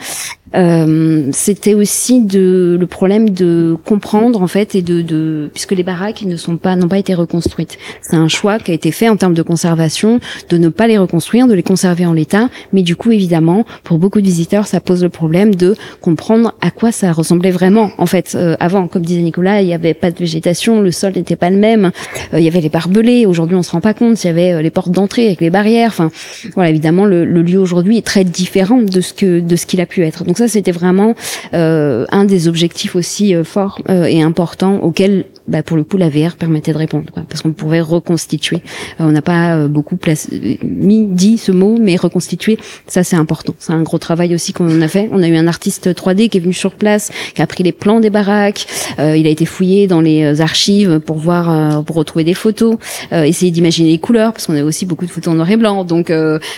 Euh, 0.55 1.27
c'était 1.31 1.73
aussi 1.73 2.21
de 2.21 2.77
le 2.79 2.87
problème 2.87 3.29
de 3.29 3.77
comprendre 3.85 4.41
en 4.41 4.47
fait 4.47 4.73
et 4.75 4.81
de, 4.81 5.01
de 5.01 5.49
puisque 5.53 5.73
les 5.73 5.83
baraques 5.83 6.23
ne 6.23 6.35
sont 6.37 6.57
pas 6.57 6.75
n'ont 6.75 6.87
pas 6.87 6.97
été 6.97 7.13
reconstruites. 7.13 7.77
C'est 8.01 8.15
un 8.15 8.27
choix 8.27 8.57
qui 8.59 8.71
a 8.71 8.73
été 8.73 8.91
fait 8.91 9.09
en 9.09 9.17
termes 9.17 9.33
de 9.33 9.41
conservation 9.41 10.19
de 10.49 10.57
ne 10.57 10.69
pas 10.69 10.87
les 10.87 10.97
reconstruire, 10.97 11.47
de 11.47 11.53
les 11.53 11.63
conserver 11.63 12.05
en 12.05 12.13
l'état. 12.13 12.49
Mais 12.73 12.81
du 12.81 12.95
coup, 12.95 13.11
évidemment, 13.11 13.65
pour 13.83 13.99
beaucoup 13.99 14.21
de 14.21 14.25
visiteurs, 14.25 14.67
ça 14.67 14.79
pose 14.79 15.03
le 15.03 15.09
problème 15.09 15.53
de 15.53 15.75
comprendre 16.01 16.53
à 16.61 16.71
quoi 16.71 16.91
ça 16.91 17.11
ressemblait 17.11 17.51
vraiment. 17.51 17.91
En 17.97 18.05
fait, 18.05 18.33
euh, 18.35 18.55
avant, 18.59 18.87
comme 18.87 19.03
disait 19.03 19.21
Nicolas, 19.21 19.61
il 19.61 19.67
n'y 19.67 19.73
avait 19.73 19.93
pas 19.93 20.11
de 20.11 20.17
végétation, 20.17 20.81
le 20.81 20.91
sol 20.91 21.13
n'était 21.15 21.35
pas 21.35 21.49
le 21.49 21.57
même. 21.57 21.91
Euh, 22.33 22.39
il 22.39 22.43
y 22.43 22.47
avait 22.47 22.61
les 22.61 22.69
barbelés. 22.69 23.25
Aujourd'hui, 23.25 23.55
on 23.55 23.63
se 23.63 23.71
rend 23.71 23.81
pas 23.81 23.93
compte. 23.93 24.23
Il 24.23 24.27
y 24.27 24.29
avait 24.29 24.61
les 24.63 24.71
portes 24.71 24.91
d'entrée 24.91 25.27
avec 25.27 25.41
les 25.41 25.49
barrières. 25.49 25.89
Enfin, 25.89 26.09
voilà, 26.55 26.69
évidemment, 26.69 27.05
le, 27.05 27.25
le 27.25 27.41
lieu 27.41 27.59
aujourd'hui 27.59 27.97
est 27.97 28.05
très 28.05 28.23
différent 28.23 28.81
de 28.81 29.01
ce 29.01 29.13
que 29.13 29.39
de 29.39 29.55
ce 29.55 29.65
qu'il 29.65 29.81
a 29.81 29.85
pu 29.85 30.03
être. 30.03 30.23
Ça, 30.39 30.47
c'était 30.47 30.71
vraiment 30.71 31.15
euh, 31.53 32.05
un 32.11 32.25
des 32.25 32.47
objectifs 32.47 32.95
aussi 32.95 33.35
euh, 33.35 33.43
forts 33.43 33.79
euh, 33.89 34.05
et 34.05 34.21
importants 34.21 34.77
auxquels 34.77 35.25
bah, 35.49 35.63
pour 35.63 35.77
le 35.77 35.83
coup 35.83 35.97
la 35.97 36.09
VR 36.09 36.35
permettait 36.35 36.71
de 36.71 36.77
répondre 36.77 37.11
quoi, 37.11 37.23
parce 37.27 37.41
qu'on 37.41 37.53
pouvait 37.53 37.81
reconstituer. 37.81 38.57
Euh, 38.99 39.05
on 39.05 39.11
n'a 39.11 39.21
pas 39.21 39.55
euh, 39.55 39.67
beaucoup 39.67 39.97
placé, 39.97 40.59
mis 40.63 41.05
dit 41.05 41.37
ce 41.37 41.51
mot 41.51 41.77
mais 41.79 41.95
reconstituer 41.95 42.57
ça 42.87 43.03
c'est 43.03 43.15
important. 43.15 43.55
C'est 43.59 43.73
un 43.73 43.81
gros 43.81 43.97
travail 43.97 44.35
aussi 44.35 44.53
qu'on 44.53 44.81
a 44.81 44.87
fait. 44.87 45.09
On 45.11 45.23
a 45.23 45.27
eu 45.27 45.35
un 45.35 45.47
artiste 45.47 45.93
3D 45.93 46.29
qui 46.29 46.37
est 46.37 46.41
venu 46.41 46.53
sur 46.53 46.73
place 46.73 47.11
qui 47.33 47.41
a 47.41 47.47
pris 47.47 47.63
les 47.63 47.71
plans 47.71 47.99
des 47.99 48.09
baraques 48.09 48.67
euh, 48.99 49.17
il 49.17 49.25
a 49.25 49.29
été 49.29 49.45
fouillé 49.45 49.87
dans 49.87 50.01
les 50.01 50.41
archives 50.41 50.99
pour 50.99 51.17
voir 51.17 51.83
pour 51.83 51.95
retrouver 51.95 52.23
des 52.23 52.33
photos 52.33 52.77
essayer 53.11 53.51
d'imaginer 53.51 53.89
les 53.89 53.97
couleurs 53.97 54.33
parce 54.33 54.45
qu'on 54.45 54.53
avait 54.53 54.61
aussi 54.61 54.85
beaucoup 54.85 55.05
de 55.05 55.11
photos 55.11 55.33
en 55.33 55.35
noir 55.35 55.49
et 55.49 55.57
blanc. 55.57 55.83
Donc 55.83 56.11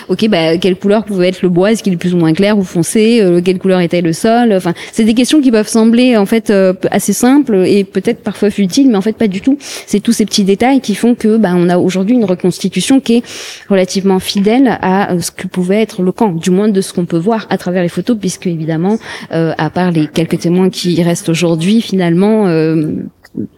ok 0.08 0.28
bah 0.28 0.58
quelle 0.58 0.76
couleur 0.76 1.04
pouvait 1.04 1.28
être 1.28 1.42
le 1.42 1.48
bois? 1.48 1.72
Est-ce 1.72 1.82
qu'il 1.82 1.92
est 1.92 1.96
plus 1.96 2.14
ou 2.14 2.18
moins 2.18 2.32
clair 2.32 2.58
ou 2.58 2.64
foncé? 2.64 3.22
Quelle 3.44 3.58
couleur 3.58 3.80
était 3.80 4.02
le 4.02 4.12
sol? 4.12 4.52
Enfin 4.52 4.74
c'est 4.92 5.04
des 5.04 5.14
questions 5.14 5.40
qui 5.40 5.50
peuvent 5.50 5.68
sembler 5.68 6.16
en 6.16 6.26
fait 6.26 6.52
assez 6.90 7.12
simples 7.12 7.64
et 7.66 7.84
peut-être 7.84 8.22
parfois 8.22 8.50
futiles 8.50 8.81
mais 8.88 8.96
en 8.96 9.02
fait 9.02 9.16
pas 9.16 9.28
du 9.28 9.40
tout. 9.40 9.56
C'est 9.60 10.00
tous 10.00 10.12
ces 10.12 10.24
petits 10.24 10.44
détails 10.44 10.80
qui 10.80 10.94
font 10.94 11.14
que 11.14 11.36
bah, 11.36 11.52
on 11.54 11.68
a 11.68 11.78
aujourd'hui 11.78 12.14
une 12.14 12.24
reconstitution 12.24 13.00
qui 13.00 13.16
est 13.16 13.22
relativement 13.68 14.18
fidèle 14.18 14.78
à 14.80 15.12
euh, 15.12 15.20
ce 15.20 15.30
que 15.30 15.46
pouvait 15.46 15.80
être 15.82 16.02
le 16.02 16.12
camp, 16.12 16.32
du 16.32 16.50
moins 16.50 16.68
de 16.68 16.80
ce 16.80 16.92
qu'on 16.92 17.06
peut 17.06 17.18
voir 17.18 17.46
à 17.50 17.58
travers 17.58 17.82
les 17.82 17.88
photos, 17.88 18.16
puisque 18.18 18.46
évidemment, 18.46 18.98
euh, 19.32 19.52
à 19.58 19.70
part 19.70 19.90
les 19.90 20.06
quelques 20.06 20.40
témoins 20.40 20.70
qui 20.70 21.02
restent 21.02 21.28
aujourd'hui, 21.28 21.80
finalement, 21.80 22.46
euh, 22.46 22.92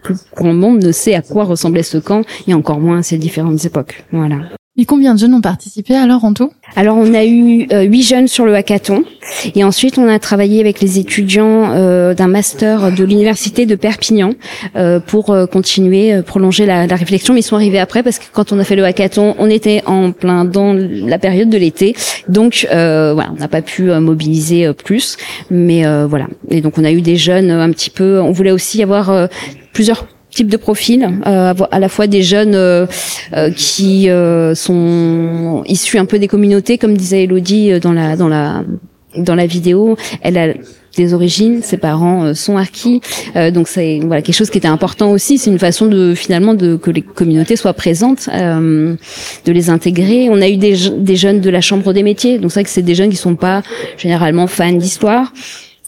plus 0.03 0.17
grand 0.37 0.55
monde 0.55 0.83
ne 0.83 0.93
sait 0.93 1.15
à 1.15 1.23
quoi 1.23 1.45
ressemblait 1.45 1.83
ce 1.83 1.99
camp 1.99 2.23
et 2.47 2.55
encore 2.55 2.81
moins 2.81 3.03
ces 3.03 3.19
différentes 3.19 3.65
époques. 3.65 4.05
Voilà. 4.13 4.37
Et 4.77 4.87
combien 4.87 5.15
de 5.15 5.21
jeunes 5.21 5.35
ont 5.35 5.41
participé 5.41 5.95
alors 5.95 6.25
en 6.25 6.35
tout 6.35 6.51
Alors 6.75 6.97
on 6.97 7.15
a 7.15 7.25
eu 7.25 7.69
euh, 7.73 7.83
huit 7.83 8.03
jeunes 8.03 8.27
sur 8.27 8.45
le 8.45 8.57
hackathon 8.57 9.05
et 9.55 9.63
ensuite 9.63 9.99
on 9.99 10.09
a 10.09 10.19
travaillé 10.19 10.59
avec 10.59 10.81
les 10.81 10.99
étudiants 10.99 11.71
euh, 11.71 12.13
d'un 12.13 12.27
master 12.27 12.91
de 12.91 13.05
l'université 13.05 13.67
de 13.67 13.77
Perpignan 13.77 14.33
euh, 14.75 14.99
pour 14.99 15.27
continuer 15.53 16.23
prolonger 16.23 16.67
la, 16.67 16.89
la, 16.89 16.97
réflexion. 16.97 17.35
Mais 17.35 17.41
ils 17.41 17.45
sont 17.45 17.55
arrivés 17.55 17.79
après 17.79 18.03
parce 18.03 18.19
que 18.19 18.25
quand 18.33 18.51
on 18.51 18.59
a 18.59 18.65
fait 18.65 18.75
le 18.75 18.85
hackathon, 18.85 19.37
on 19.39 19.49
était 19.49 19.81
en 19.87 20.11
plein 20.11 20.45
dans 20.45 20.73
la 20.73 21.21
période 21.21 21.51
de 21.51 21.57
l'été, 21.57 21.95
donc 22.27 22.67
voilà, 22.69 23.31
on 23.31 23.39
n'a 23.39 23.49
pas 23.49 23.63
pu 23.63 23.85
mobiliser 23.85 24.73
plus. 24.73 25.17
Mais 25.51 25.85
voilà, 26.07 26.27
et 26.51 26.61
donc 26.61 26.79
on 26.79 26.85
a 26.85 26.91
eu 26.91 27.01
des 27.01 27.17
jeunes 27.17 27.53
un 27.53 27.71
petit 27.71 27.91
peu. 27.91 28.21
On 28.21 28.33
voulait 28.33 28.51
aussi 28.51 28.83
avoir 28.83 29.29
plusieurs 29.73 30.07
type 30.35 30.49
de 30.49 30.57
profil, 30.57 31.09
euh, 31.27 31.55
à 31.71 31.81
la 31.81 31.89
fois 31.89 32.07
des 32.07 32.23
jeunes 32.23 32.55
euh, 32.55 32.87
euh, 33.35 33.51
qui 33.51 34.09
sont 34.55 35.63
issus 35.67 35.99
un 35.99 36.05
peu 36.05 36.19
des 36.19 36.29
communautés, 36.29 36.79
comme 36.79 36.97
disait 36.97 37.25
Elodie 37.25 37.81
dans 37.81 37.93
la 37.93 38.17
dans 38.17 38.29
la 38.29 38.65
dans 39.17 39.35
la 39.35 39.47
vidéo. 39.47 39.97
Elle 40.23 40.37
a 40.37 40.49
des 40.97 41.13
origines, 41.13 41.61
ses 41.63 41.77
parents 41.77 42.35
sont 42.35 42.57
acquis, 42.57 43.01
donc 43.53 43.67
c'est 43.67 43.99
voilà 44.05 44.23
quelque 44.23 44.37
chose 44.37 44.51
qui 44.51 44.59
était 44.59 44.69
important 44.69 45.11
aussi. 45.11 45.39
C'est 45.39 45.51
une 45.51 45.59
façon 45.59 45.87
de 45.87 46.15
finalement 46.15 46.55
de 46.55 46.77
que 46.77 46.91
les 46.93 47.03
communautés 47.03 47.57
soient 47.57 47.73
présentes, 47.75 48.29
de 48.29 49.53
les 49.53 49.71
intégrer. 49.71 50.29
On 50.31 50.41
a 50.41 50.49
eu 50.49 50.57
des, 50.57 50.77
des 50.97 51.17
jeunes 51.17 51.41
de 51.41 51.51
la 51.51 51.61
chambre 51.61 51.93
des 51.93 52.05
métiers, 52.05 52.39
donc 52.39 52.53
c'est 52.53 52.61
vrai 52.61 52.65
que 52.65 52.71
c'est 52.71 52.83
des 52.83 52.95
jeunes 52.95 53.11
qui 53.11 53.17
sont 53.17 53.35
pas 53.35 53.63
généralement 53.99 54.47
fans 54.47 54.73
d'histoire, 54.73 55.33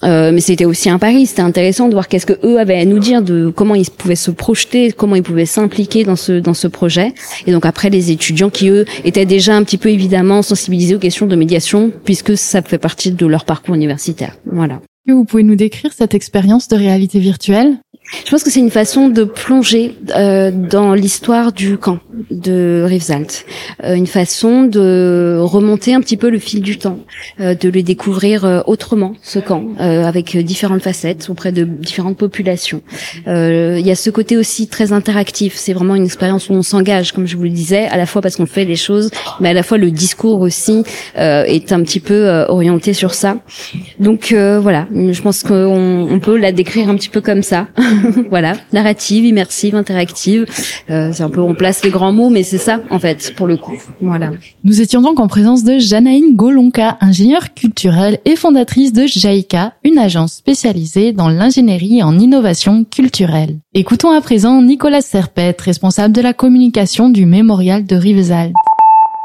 euh, 0.05 0.31
mais 0.33 0.41
c'était 0.41 0.65
aussi 0.65 0.91
un 0.91 0.99
pari. 0.99 1.27
C'était 1.27 1.43
intéressant 1.43 1.89
de 1.89 1.93
voir 1.93 2.09
qu'est-ce 2.09 2.27
que 2.27 2.39
eux 2.45 2.59
avaient 2.59 2.79
à 2.79 2.85
nous 2.85 2.99
dire 2.99 3.23
de 3.23 3.51
comment 3.55 3.75
ils 3.75 3.91
pouvaient 3.91 4.15
se 4.15 4.31
projeter, 4.31 4.93
comment 4.93 5.17
ils 5.17 5.23
pouvaient 5.23 5.47
s'impliquer 5.47 6.05
dans 6.05 6.17
ce 6.17 6.33
dans 6.33 6.55
ce 6.55 6.69
projet. 6.69 7.15
Et 7.47 7.53
donc 7.53 7.67
après 7.67 7.91
les 7.91 8.11
étudiants 8.11 8.51
qui 8.51 8.69
eux 8.69 8.85
étaient 9.05 9.27
déjà 9.27 9.57
un 9.57 9.63
petit 9.65 9.79
peu 9.79 9.89
évidemment 9.89 10.43
sensibilisés 10.43 10.95
aux 10.95 11.01
questions 11.01 11.27
de 11.27 11.37
médiation 11.37 11.91
puisque 12.05 12.37
ça 12.37 12.63
fait 12.63 12.79
partie 12.79 13.11
de 13.11 13.27
leur 13.27 13.45
parcours 13.45 13.75
universitaire. 13.75 14.37
Voilà. 14.45 14.81
Vous 15.09 15.25
pouvez 15.25 15.45
nous 15.45 15.55
décrire 15.55 15.93
cette 15.93 16.15
expérience 16.15 16.67
de 16.67 16.77
réalité 16.77 17.21
virtuelle? 17.21 17.79
Je 18.25 18.31
pense 18.31 18.45
que 18.45 18.51
c'est 18.51 18.61
une 18.61 18.71
façon 18.71 19.09
de 19.09 19.25
plonger 19.25 19.95
euh, 20.15 20.51
dans 20.51 20.95
l'histoire 20.95 21.53
du 21.53 21.77
camp 21.77 21.99
de 22.31 22.85
Rivesaltes, 22.87 23.47
euh, 23.85 23.95
une 23.95 24.07
façon 24.07 24.63
de 24.63 25.39
remonter 25.41 25.95
un 25.95 26.01
petit 26.01 26.17
peu 26.17 26.31
le 26.31 26.39
fil 26.39 26.61
du 26.61 26.79
temps, 26.79 27.01
euh, 27.41 27.55
de 27.55 27.69
le 27.69 27.83
découvrir 27.83 28.45
euh, 28.45 28.61
autrement 28.67 29.15
ce 29.23 29.39
camp, 29.39 29.65
euh, 29.81 30.05
avec 30.05 30.37
différentes 30.37 30.83
facettes 30.83 31.29
auprès 31.31 31.53
de 31.53 31.65
différentes 31.65 32.17
populations. 32.17 32.81
Euh, 33.27 33.77
il 33.79 33.87
y 33.87 33.91
a 33.91 33.97
ce 33.97 34.11
côté 34.11 34.37
aussi 34.37 34.69
très 34.69 34.93
interactif. 34.93 35.55
C'est 35.57 35.73
vraiment 35.73 35.95
une 35.95 36.05
expérience 36.05 36.49
où 36.49 36.53
on 36.53 36.63
s'engage, 36.63 37.13
comme 37.13 37.27
je 37.27 37.37
vous 37.37 37.45
le 37.45 37.51
disais, 37.51 37.87
à 37.87 37.97
la 37.97 38.07
fois 38.07 38.23
parce 38.23 38.37
qu'on 38.37 38.47
fait 38.47 38.65
les 38.65 38.77
choses, 38.77 39.11
mais 39.41 39.49
à 39.51 39.53
la 39.53 39.63
fois 39.63 39.79
le 39.79 39.91
discours 39.91 40.41
aussi 40.41 40.85
est 41.17 41.73
un 41.73 41.83
petit 41.83 42.01
peu 42.01 42.45
orienté 42.49 42.93
sur 42.93 43.15
ça. 43.15 43.39
Donc 43.99 44.33
voilà, 44.33 44.87
je 44.93 45.21
pense 45.21 45.43
qu'on 45.43 46.09
on 46.11 46.21
peut 46.21 46.37
la 46.37 46.53
décrire 46.53 46.89
un 46.89 46.97
petit 46.97 47.09
peu 47.09 47.21
comme 47.21 47.43
ça. 47.43 47.67
voilà, 48.31 48.55
narrative, 48.73 49.25
immersive, 49.25 49.75
interactive. 49.75 50.47
Euh, 50.91 51.11
c'est 51.13 51.23
un 51.23 51.31
peu, 51.31 51.41
on 51.41 51.55
place 51.55 51.85
les 51.85 51.91
grands 51.91 52.13
mots, 52.13 52.31
mais 52.31 52.43
c'est 52.43 52.59
ça 52.59 52.81
en 52.91 52.99
fait 52.99 53.35
pour 53.37 53.47
le 53.47 53.57
coup. 53.57 53.77
Voilà. 54.01 54.31
Nous 54.65 54.81
étions 54.81 55.03
donc 55.03 55.21
en 55.21 55.29
présence 55.29 55.65
de 55.65 55.79
Janaïne 55.79 56.35
Golonka, 56.35 56.99
ingénieure 57.01 57.55
culturelle 57.55 58.19
et 58.25 58.37
fondatrice 58.37 58.93
de 58.93 59.07
JAICA, 59.07 59.75
une 59.85 59.99
agence 59.99 60.35
spécialisée 60.35 61.13
dans 61.13 61.29
l'ingénierie 61.29 62.03
en 62.03 62.19
innovation 62.19 62.85
culturelle. 62.85 63.59
Écoutons 63.75 64.11
à 64.11 64.21
présent 64.21 64.63
Nicolas 64.63 65.01
Serpette, 65.01 65.61
responsable 65.61 66.15
de 66.15 66.21
la 66.21 66.33
communication 66.33 67.09
du 67.09 67.27
mémorial 67.27 67.85
de 67.85 67.97
Rivesaltes. 67.97 68.55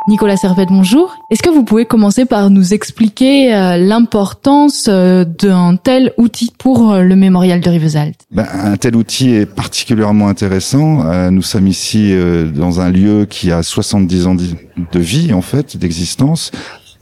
Nicolas 0.08 0.36
Servette, 0.36 0.70
bonjour. 0.70 1.16
Est-ce 1.30 1.44
que 1.44 1.52
vous 1.52 1.64
pouvez 1.64 1.86
commencer 1.86 2.26
par 2.26 2.50
nous 2.50 2.74
expliquer 2.74 3.54
euh, 3.54 3.78
l'importance 3.78 4.88
euh, 4.90 5.26
d'un 5.26 5.76
tel 5.76 6.12
outil 6.18 6.52
pour 6.58 6.92
euh, 6.92 7.04
le 7.04 7.16
mémorial 7.16 7.62
de 7.62 7.70
Rivesaltes? 7.70 8.26
Ben, 8.32 8.48
Un 8.52 8.78
tel 8.78 8.96
outil 8.96 9.30
est 9.36 9.46
particulièrement 9.46 10.28
intéressant. 10.28 11.30
nous 11.30 11.44
sommes 11.44 11.68
ici 11.68 12.14
dans 12.56 12.82
un 12.82 12.90
lieu 12.90 13.26
qui 13.26 13.52
a 13.52 13.62
70 13.62 14.28
ans 14.28 14.36
de 14.36 15.00
vie, 15.00 15.34
en 15.34 15.42
fait, 15.42 15.78
d'existence, 15.78 16.52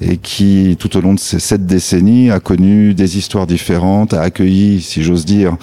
et 0.02 0.18
qui, 0.18 0.78
tout 0.80 0.96
au 0.98 1.02
long 1.02 1.14
de 1.14 1.20
ces 1.20 1.40
sept 1.40 1.66
décennies, 1.66 2.32
a 2.32 2.40
connu 2.40 2.94
des 2.94 3.18
histoires 3.18 3.48
différentes, 3.48 4.14
a 4.14 4.22
accueilli, 4.22 4.82
si 4.82 5.04
j'ose 5.04 5.26
dire, 5.26 5.58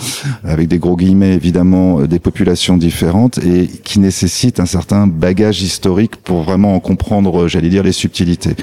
avec 0.45 0.69
des 0.69 0.79
gros 0.79 0.97
guillemets 0.97 1.35
évidemment, 1.35 2.03
des 2.03 2.19
populations 2.19 2.77
différentes 2.77 3.39
et 3.39 3.67
qui 3.67 3.99
nécessite 3.99 4.61
un 4.61 4.67
certain 4.67 5.07
bagage 5.07 5.63
historique 5.63 6.17
pour 6.17 6.43
vraiment 6.43 6.75
en 6.75 6.81
comprendre, 6.81 7.49
j'allais 7.49 7.71
dire, 7.71 7.83
les 7.83 7.93
subtilités. 7.93 8.57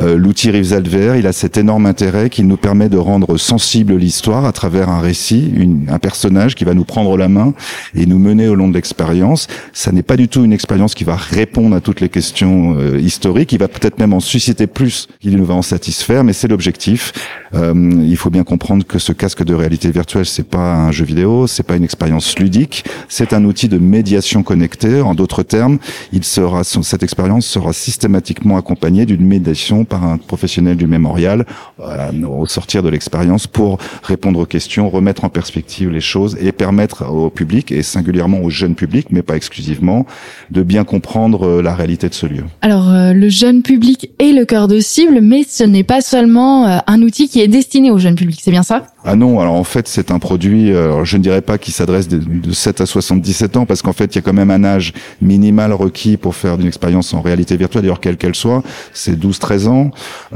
Euh, 0.00 0.16
L'outil 0.16 0.50
Rivesalt 0.50 0.86
VR, 0.86 1.16
il 1.16 1.26
a 1.26 1.32
cet 1.32 1.56
énorme 1.56 1.86
intérêt 1.86 2.30
qu'il 2.30 2.46
nous 2.46 2.56
permet 2.56 2.88
de 2.88 2.96
rendre 2.96 3.36
sensible 3.36 3.96
l'histoire 3.96 4.44
à 4.44 4.52
travers 4.52 4.88
un 4.88 5.00
récit, 5.00 5.52
une, 5.54 5.86
un 5.88 5.98
personnage 5.98 6.54
qui 6.54 6.64
va 6.64 6.74
nous 6.74 6.84
prendre 6.84 7.16
la 7.16 7.28
main 7.28 7.52
et 7.94 8.06
nous 8.06 8.18
mener 8.18 8.48
au 8.48 8.54
long 8.54 8.68
de 8.68 8.74
l'expérience. 8.74 9.48
Ça 9.72 9.90
n'est 9.90 10.02
pas 10.02 10.16
du 10.16 10.28
tout 10.28 10.44
une 10.44 10.52
expérience 10.52 10.94
qui 10.94 11.04
va 11.04 11.16
répondre 11.16 11.74
à 11.74 11.80
toutes 11.80 12.00
les 12.00 12.08
questions 12.08 12.76
euh, 12.78 12.98
historiques, 12.98 13.52
il 13.52 13.58
va 13.58 13.68
peut-être 13.68 13.98
même 13.98 14.12
en 14.12 14.20
susciter 14.20 14.66
plus 14.66 15.08
qu'il 15.20 15.36
ne 15.36 15.42
va 15.42 15.54
en 15.54 15.62
satisfaire, 15.62 16.22
mais 16.22 16.32
c'est 16.32 16.48
l'objectif. 16.48 17.12
Euh, 17.54 17.74
il 18.04 18.16
faut 18.16 18.30
bien 18.30 18.44
comprendre 18.44 18.84
que 18.86 18.98
ce 18.98 19.12
casque 19.12 19.42
de 19.42 19.54
réalité 19.54 19.90
virtuelle, 19.90 20.26
c'est 20.26 20.48
pas 20.48 20.74
un 20.74 20.92
jeu 20.92 21.04
vidéo, 21.04 21.46
c'est 21.46 21.62
pas 21.62 21.76
une 21.76 21.84
expérience 21.84 22.38
ludique, 22.38 22.84
c'est 23.08 23.32
un 23.32 23.44
outil 23.44 23.68
de 23.68 23.78
médiation 23.78 24.42
connectée. 24.42 25.00
En 25.00 25.14
d'autres 25.14 25.42
termes, 25.42 25.78
il 26.12 26.24
sera, 26.24 26.62
cette 26.64 27.02
expérience 27.02 27.46
sera 27.46 27.72
systématiquement 27.72 28.56
accompagnée 28.56 29.06
d'une 29.06 29.26
médiation 29.26 29.84
par 29.88 30.04
un 30.04 30.18
professionnel 30.18 30.76
du 30.76 30.86
mémorial 30.86 31.46
euh, 31.80 32.22
au 32.24 32.46
sortir 32.46 32.82
de 32.82 32.88
l'expérience 32.88 33.46
pour 33.46 33.78
répondre 34.02 34.38
aux 34.40 34.46
questions, 34.46 34.88
remettre 34.88 35.24
en 35.24 35.28
perspective 35.28 35.90
les 35.90 36.00
choses 36.00 36.36
et 36.40 36.52
permettre 36.52 37.10
au 37.10 37.30
public 37.30 37.72
et 37.72 37.82
singulièrement 37.82 38.40
au 38.42 38.50
jeune 38.50 38.74
public, 38.74 39.08
mais 39.10 39.22
pas 39.22 39.36
exclusivement, 39.36 40.06
de 40.50 40.62
bien 40.62 40.84
comprendre 40.84 41.46
euh, 41.46 41.62
la 41.62 41.74
réalité 41.74 42.08
de 42.08 42.14
ce 42.14 42.26
lieu. 42.26 42.44
Alors 42.62 42.88
euh, 42.90 43.12
le 43.12 43.28
jeune 43.28 43.62
public 43.62 44.10
est 44.18 44.32
le 44.32 44.44
cœur 44.44 44.68
de 44.68 44.80
cible, 44.80 45.20
mais 45.20 45.42
ce 45.48 45.64
n'est 45.64 45.84
pas 45.84 46.00
seulement 46.00 46.66
euh, 46.66 46.78
un 46.86 47.02
outil 47.02 47.28
qui 47.28 47.40
est 47.40 47.48
destiné 47.48 47.90
au 47.90 47.98
jeune 47.98 48.14
public, 48.14 48.40
c'est 48.42 48.50
bien 48.50 48.62
ça? 48.62 48.86
Ah 49.04 49.16
non, 49.16 49.40
alors 49.40 49.54
en 49.54 49.64
fait 49.64 49.88
c'est 49.88 50.10
un 50.10 50.18
produit, 50.18 50.70
alors 50.70 51.04
je 51.04 51.16
ne 51.16 51.22
dirais 51.22 51.40
pas 51.40 51.56
qu'il 51.56 51.72
s'adresse 51.72 52.08
de, 52.08 52.18
de 52.18 52.52
7 52.52 52.80
à 52.80 52.86
77 52.86 53.56
ans, 53.56 53.66
parce 53.66 53.82
qu'en 53.82 53.92
fait 53.92 54.14
il 54.14 54.16
y 54.16 54.18
a 54.18 54.22
quand 54.22 54.32
même 54.32 54.50
un 54.50 54.64
âge 54.64 54.92
minimal 55.22 55.72
requis 55.72 56.16
pour 56.16 56.34
faire 56.34 56.54
une 56.56 56.66
expérience 56.66 57.14
en 57.14 57.20
réalité 57.20 57.56
virtuelle, 57.56 57.82
d'ailleurs 57.82 58.00
quelle 58.00 58.16
qu'elle 58.16 58.34
soit, 58.34 58.62
c'est 58.92 59.18
12-13 59.18 59.68
ans, 59.68 59.77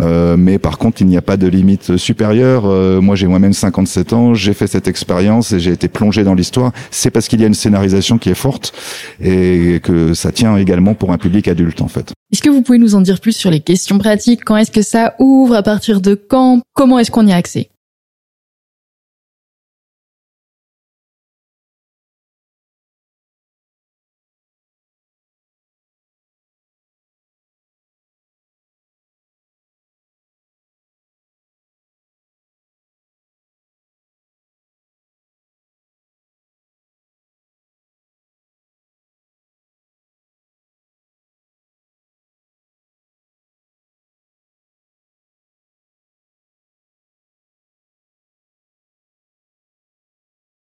euh, 0.01 0.37
mais 0.37 0.59
par 0.59 0.79
contre 0.79 1.03
il 1.03 1.07
n'y 1.07 1.17
a 1.17 1.23
pas 1.23 1.37
de 1.37 1.47
limite 1.47 1.97
supérieure. 1.97 2.65
Euh, 2.67 3.01
moi 3.01 3.17
j'ai 3.17 3.27
moi-même 3.27 3.53
57 3.53 4.13
ans, 4.13 4.35
j'ai 4.35 4.55
fait 4.55 4.67
cette 4.67 4.89
expérience 4.89 5.53
et 5.53 5.61
j'ai 5.61 5.73
été 5.73 5.89
plongé 5.89 6.25
dans 6.25 6.35
l'histoire. 6.35 6.73
C'est 6.91 7.11
parce 7.11 7.29
qu'il 7.29 7.41
y 7.41 7.45
a 7.45 7.47
une 7.47 7.55
scénarisation 7.55 8.19
qui 8.19 8.31
est 8.31 8.35
forte 8.35 8.73
et 9.21 9.81
que 9.83 10.15
ça 10.15 10.33
tient 10.33 10.57
également 10.57 10.95
pour 10.95 11.13
un 11.13 11.19
public 11.19 11.49
adulte 11.49 11.83
en 11.83 11.89
fait. 11.89 12.13
Est-ce 12.33 12.43
que 12.43 12.51
vous 12.51 12.63
pouvez 12.63 12.79
nous 12.79 12.95
en 12.95 13.03
dire 13.03 13.21
plus 13.21 13.37
sur 13.37 13.51
les 13.51 13.61
questions 13.61 13.99
pratiques? 13.99 14.41
Quand 14.45 14.57
est-ce 14.57 14.71
que 14.71 14.83
ça 14.83 15.15
ouvre? 15.19 15.55
À 15.55 15.63
partir 15.63 16.01
de 16.01 16.15
quand? 16.15 16.63
Comment 16.75 16.99
est-ce 16.99 17.11
qu'on 17.11 17.27
y 17.27 17.33
a 17.33 17.37
accès? 17.37 17.69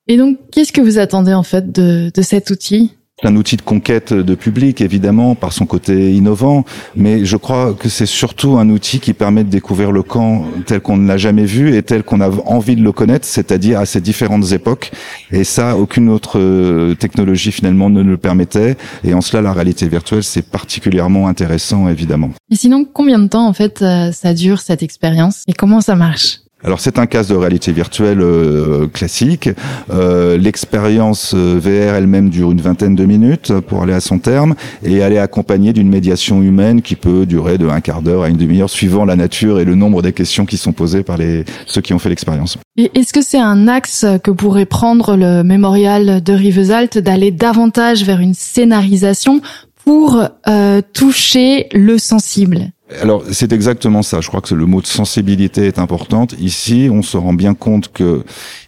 Et 0.08 0.17
donc, 0.17 0.38
qu'est-ce 0.52 0.72
que 0.72 0.82
vous 0.82 1.00
attendez 1.00 1.34
en 1.34 1.43
fait 1.43 1.72
de, 1.72 2.12
de 2.13 2.22
cet 2.22 2.50
outil? 2.50 2.93
C'est 3.20 3.28
un 3.28 3.36
outil 3.36 3.58
de 3.58 3.63
conquête 3.63 4.13
de 4.13 4.36
public, 4.36 4.80
évidemment, 4.80 5.34
par 5.34 5.52
son 5.52 5.65
côté 5.65 6.13
innovant, 6.13 6.65
mais 6.96 7.26
je 7.26 7.36
crois 7.36 7.74
que 7.74 7.89
c'est 7.89 8.06
surtout 8.06 8.60
un 8.60 8.70
outil 8.70 9.00
qui 9.00 9.13
permet 9.13 9.43
de 9.43 9.50
découvrir 9.50 9.91
le 9.91 10.04
camp 10.04 10.46
tel 10.67 10.82
qu'on 10.82 10.98
ne 10.98 11.08
l'a 11.08 11.17
jamais 11.17 11.46
vu 11.46 11.76
et 11.76 11.82
tel 11.82 12.04
qu'on 12.04 12.22
a 12.22 12.30
envie 12.46 12.76
de 12.76 12.84
le 12.84 12.91
connaître, 12.91 13.26
c'est-à-dire 13.26 13.80
à 13.80 13.88
ces 13.88 14.02
différentes 14.02 14.52
époques. 14.52 14.91
Et 15.32 15.43
ça, 15.43 15.76
aucune 15.78 16.10
autre 16.10 16.38
euh, 16.38 16.93
technologie 16.93 17.52
finalement 17.52 17.89
ne 17.89 18.04
le 18.04 18.17
permettait. 18.17 18.78
Et 19.04 19.15
en 19.15 19.22
cela, 19.22 19.41
la 19.41 19.52
réalité 19.52 19.88
virtuelle, 19.88 20.24
c'est 20.24 20.48
particulièrement 20.48 21.28
intéressant, 21.28 21.89
évidemment. 21.89 22.30
Et 22.52 22.56
sinon, 22.56 22.86
combien 22.86 23.17
de 23.17 23.28
temps 23.28 23.48
en 23.48 23.54
fait 23.54 23.82
euh, 23.82 24.12
ça 24.12 24.36
dure 24.36 24.60
cette 24.60 24.84
expérience? 24.84 25.41
Et 25.48 25.54
comment 25.54 25.82
ça 25.82 25.96
marche? 25.96 26.41
Alors 26.63 26.80
c'est 26.80 26.98
un 26.98 27.06
casque 27.06 27.30
de 27.30 27.36
réalité 27.36 27.72
virtuelle 27.72 28.20
euh, 28.22 28.88
classique. 28.88 29.50
Euh, 29.91 30.38
L'expérience 30.38 31.34
euh, 31.36 31.60
VR 31.60 31.96
elle-même 31.96 32.30
dure 32.30 32.52
une 32.52 32.62
vingtaine 32.62 32.96
de 32.96 33.06
minutes 33.06 33.54
pour 33.67 33.84
aller 33.84 33.93
à 33.93 34.00
son 34.00 34.17
terme 34.17 34.56
et 34.84 34.98
elle 34.98 35.13
est 35.13 35.20
accompagnée 35.20 35.72
d'une 35.72 35.88
médiation 35.88 36.41
humaine 36.41 36.82
qui 36.82 36.96
peut 36.96 37.28
durer 37.28 37.60
de 37.60 37.67
un 37.67 37.80
quart 37.80 38.02
d'heure 38.02 38.24
à 38.24 38.30
une 38.30 38.38
demi-heure 38.38 38.72
suivant 38.72 39.06
la 39.06 39.15
nature 39.15 39.60
et 39.60 39.65
le 39.65 39.76
nombre 39.76 40.02
des 40.02 40.13
questions 40.13 40.46
qui 40.46 40.58
sont 40.58 40.74
posées 40.74 41.04
par 41.04 41.17
les 41.17 41.46
ceux 41.67 41.82
qui 41.82 41.93
ont 41.93 42.00
fait 42.00 42.10
l'expérience. 42.10 42.58
Est-ce 42.78 43.13
que 43.13 43.22
c'est 43.22 43.39
un 43.39 43.67
axe 43.67 44.06
que 44.24 44.32
pourrait 44.32 44.65
prendre 44.65 45.15
le 45.15 45.43
mémorial 45.43 46.24
de 46.24 46.34
Rivesalt 46.34 46.98
d'aller 46.98 47.32
davantage 47.32 48.04
vers 48.04 48.20
une 48.20 48.34
scénarisation 48.34 49.41
pour 49.86 50.24
euh, 50.48 50.82
toucher 50.93 51.67
le 51.74 51.98
sensible? 51.98 52.72
Alors 53.02 53.23
c'est 53.32 53.52
exactement 53.52 54.02
ça. 54.02 54.21
Je 54.21 54.28
crois 54.30 54.41
que 54.41 54.56
le 54.56 54.65
mot 54.65 54.82
de 54.82 54.88
sensibilité 54.88 55.67
est 55.67 55.80
importante. 55.80 56.34
Ici, 56.39 56.89
on 56.91 57.02
se 57.02 57.17
rend 57.17 57.34
bien 57.34 57.54
compte 57.54 57.91
que 57.91 58.23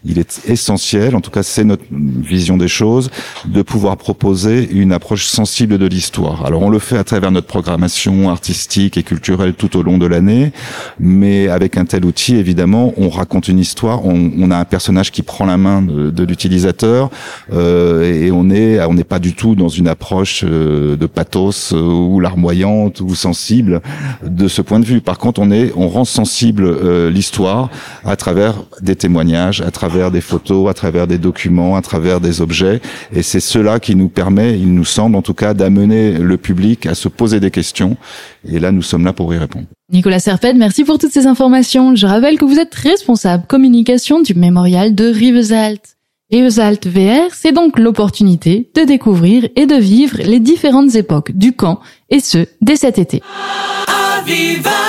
il 0.05 0.19
est 0.19 0.41
essentiel, 0.47 1.15
en 1.15 1.21
tout 1.21 1.31
cas 1.31 1.43
c'est 1.43 1.63
notre 1.63 1.83
vision 1.91 2.57
des 2.57 2.67
choses, 2.67 3.09
de 3.45 3.62
pouvoir 3.62 3.97
proposer 3.97 4.69
une 4.71 4.93
approche 4.93 5.25
sensible 5.25 5.77
de 5.77 5.85
l'histoire. 5.85 6.45
Alors 6.45 6.62
on 6.62 6.69
le 6.69 6.79
fait 6.79 6.97
à 6.97 7.03
travers 7.03 7.31
notre 7.31 7.47
programmation 7.47 8.29
artistique 8.29 8.97
et 8.97 9.03
culturelle 9.03 9.53
tout 9.53 9.77
au 9.77 9.83
long 9.83 9.97
de 9.97 10.05
l'année, 10.05 10.51
mais 10.99 11.49
avec 11.49 11.77
un 11.77 11.85
tel 11.85 12.05
outil, 12.05 12.35
évidemment, 12.35 12.93
on 12.97 13.09
raconte 13.09 13.47
une 13.47 13.59
histoire. 13.59 14.05
On, 14.05 14.31
on 14.38 14.51
a 14.51 14.57
un 14.57 14.65
personnage 14.65 15.12
qui 15.12 15.21
prend 15.21 15.45
la 15.45 15.57
main 15.57 15.81
de, 15.81 16.12
de 16.12 16.23
l'utilisateur 16.23 17.09
euh, 17.51 18.03
et 18.03 18.31
on 18.31 18.49
est 18.49 18.79
on 18.81 18.93
n'est 18.93 19.03
pas 19.03 19.19
du 19.19 19.33
tout 19.33 19.55
dans 19.55 19.69
une 19.69 19.88
approche 19.88 20.43
euh, 20.43 20.95
de 20.95 21.05
pathos 21.05 21.73
euh, 21.73 21.81
ou 21.81 22.19
larmoyante 22.19 23.01
ou 23.01 23.15
sensible 23.15 23.81
de 24.23 24.47
ce 24.47 24.62
point 24.62 24.79
de 24.79 24.85
vue. 24.85 25.01
Par 25.01 25.17
contre, 25.17 25.41
on 25.41 25.51
est, 25.51 25.71
on 25.75 25.88
rend 25.88 26.05
sensible 26.05 26.63
euh, 26.65 27.09
l'histoire 27.09 27.69
à 28.05 28.15
travers 28.15 28.55
des 28.81 28.95
témoignages, 28.95 29.62
à 29.62 29.71
travers 29.71 29.88
des 30.12 30.21
photos, 30.21 30.69
à 30.69 30.73
travers 30.73 31.08
des 31.08 31.17
documents, 31.17 31.75
à 31.75 31.82
travers 31.82 32.21
des 32.21 32.41
objets, 32.41 32.82
et 33.13 33.23
c'est 33.23 33.39
cela 33.39 33.80
qui 33.80 33.95
nous 33.95 34.10
permet, 34.10 34.58
il 34.58 34.73
nous 34.73 34.86
semble 34.86 35.15
en 35.15 35.21
tout 35.21 35.34
cas, 35.34 35.54
d'amener 35.54 36.13
le 36.13 36.38
public 36.38 36.86
à 36.86 36.95
se 36.95 37.08
poser 37.08 37.39
des 37.39 37.52
questions. 37.52 37.97
Et 38.47 38.60
là, 38.60 38.71
nous 38.71 38.82
sommes 38.82 39.06
là 39.06 39.13
pour 39.13 39.34
y 39.34 39.38
répondre. 39.38 39.65
Nicolas 39.91 40.19
Serped, 40.19 40.56
merci 40.56 40.84
pour 40.84 40.97
toutes 40.97 41.12
ces 41.12 41.25
informations. 41.25 41.95
Je 41.95 42.06
rappelle 42.06 42.38
que 42.38 42.45
vous 42.45 42.60
êtes 42.60 42.75
responsable 42.75 43.45
communication 43.47 44.21
du 44.21 44.34
mémorial 44.34 44.95
de 44.95 45.06
Rivesalt. 45.06 45.97
Rivesalt 46.32 46.86
VR, 46.86 47.34
c'est 47.34 47.52
donc 47.52 47.80
l'opportunité 47.80 48.69
de 48.75 48.84
découvrir 48.84 49.47
et 49.56 49.65
de 49.65 49.75
vivre 49.75 50.17
les 50.23 50.39
différentes 50.39 50.93
époques 50.95 51.32
du 51.32 51.54
camp, 51.54 51.80
et 52.10 52.19
ce, 52.19 52.45
dès 52.62 52.75
cet 52.75 52.99
été. 52.99 53.23
Aviva 54.17 54.88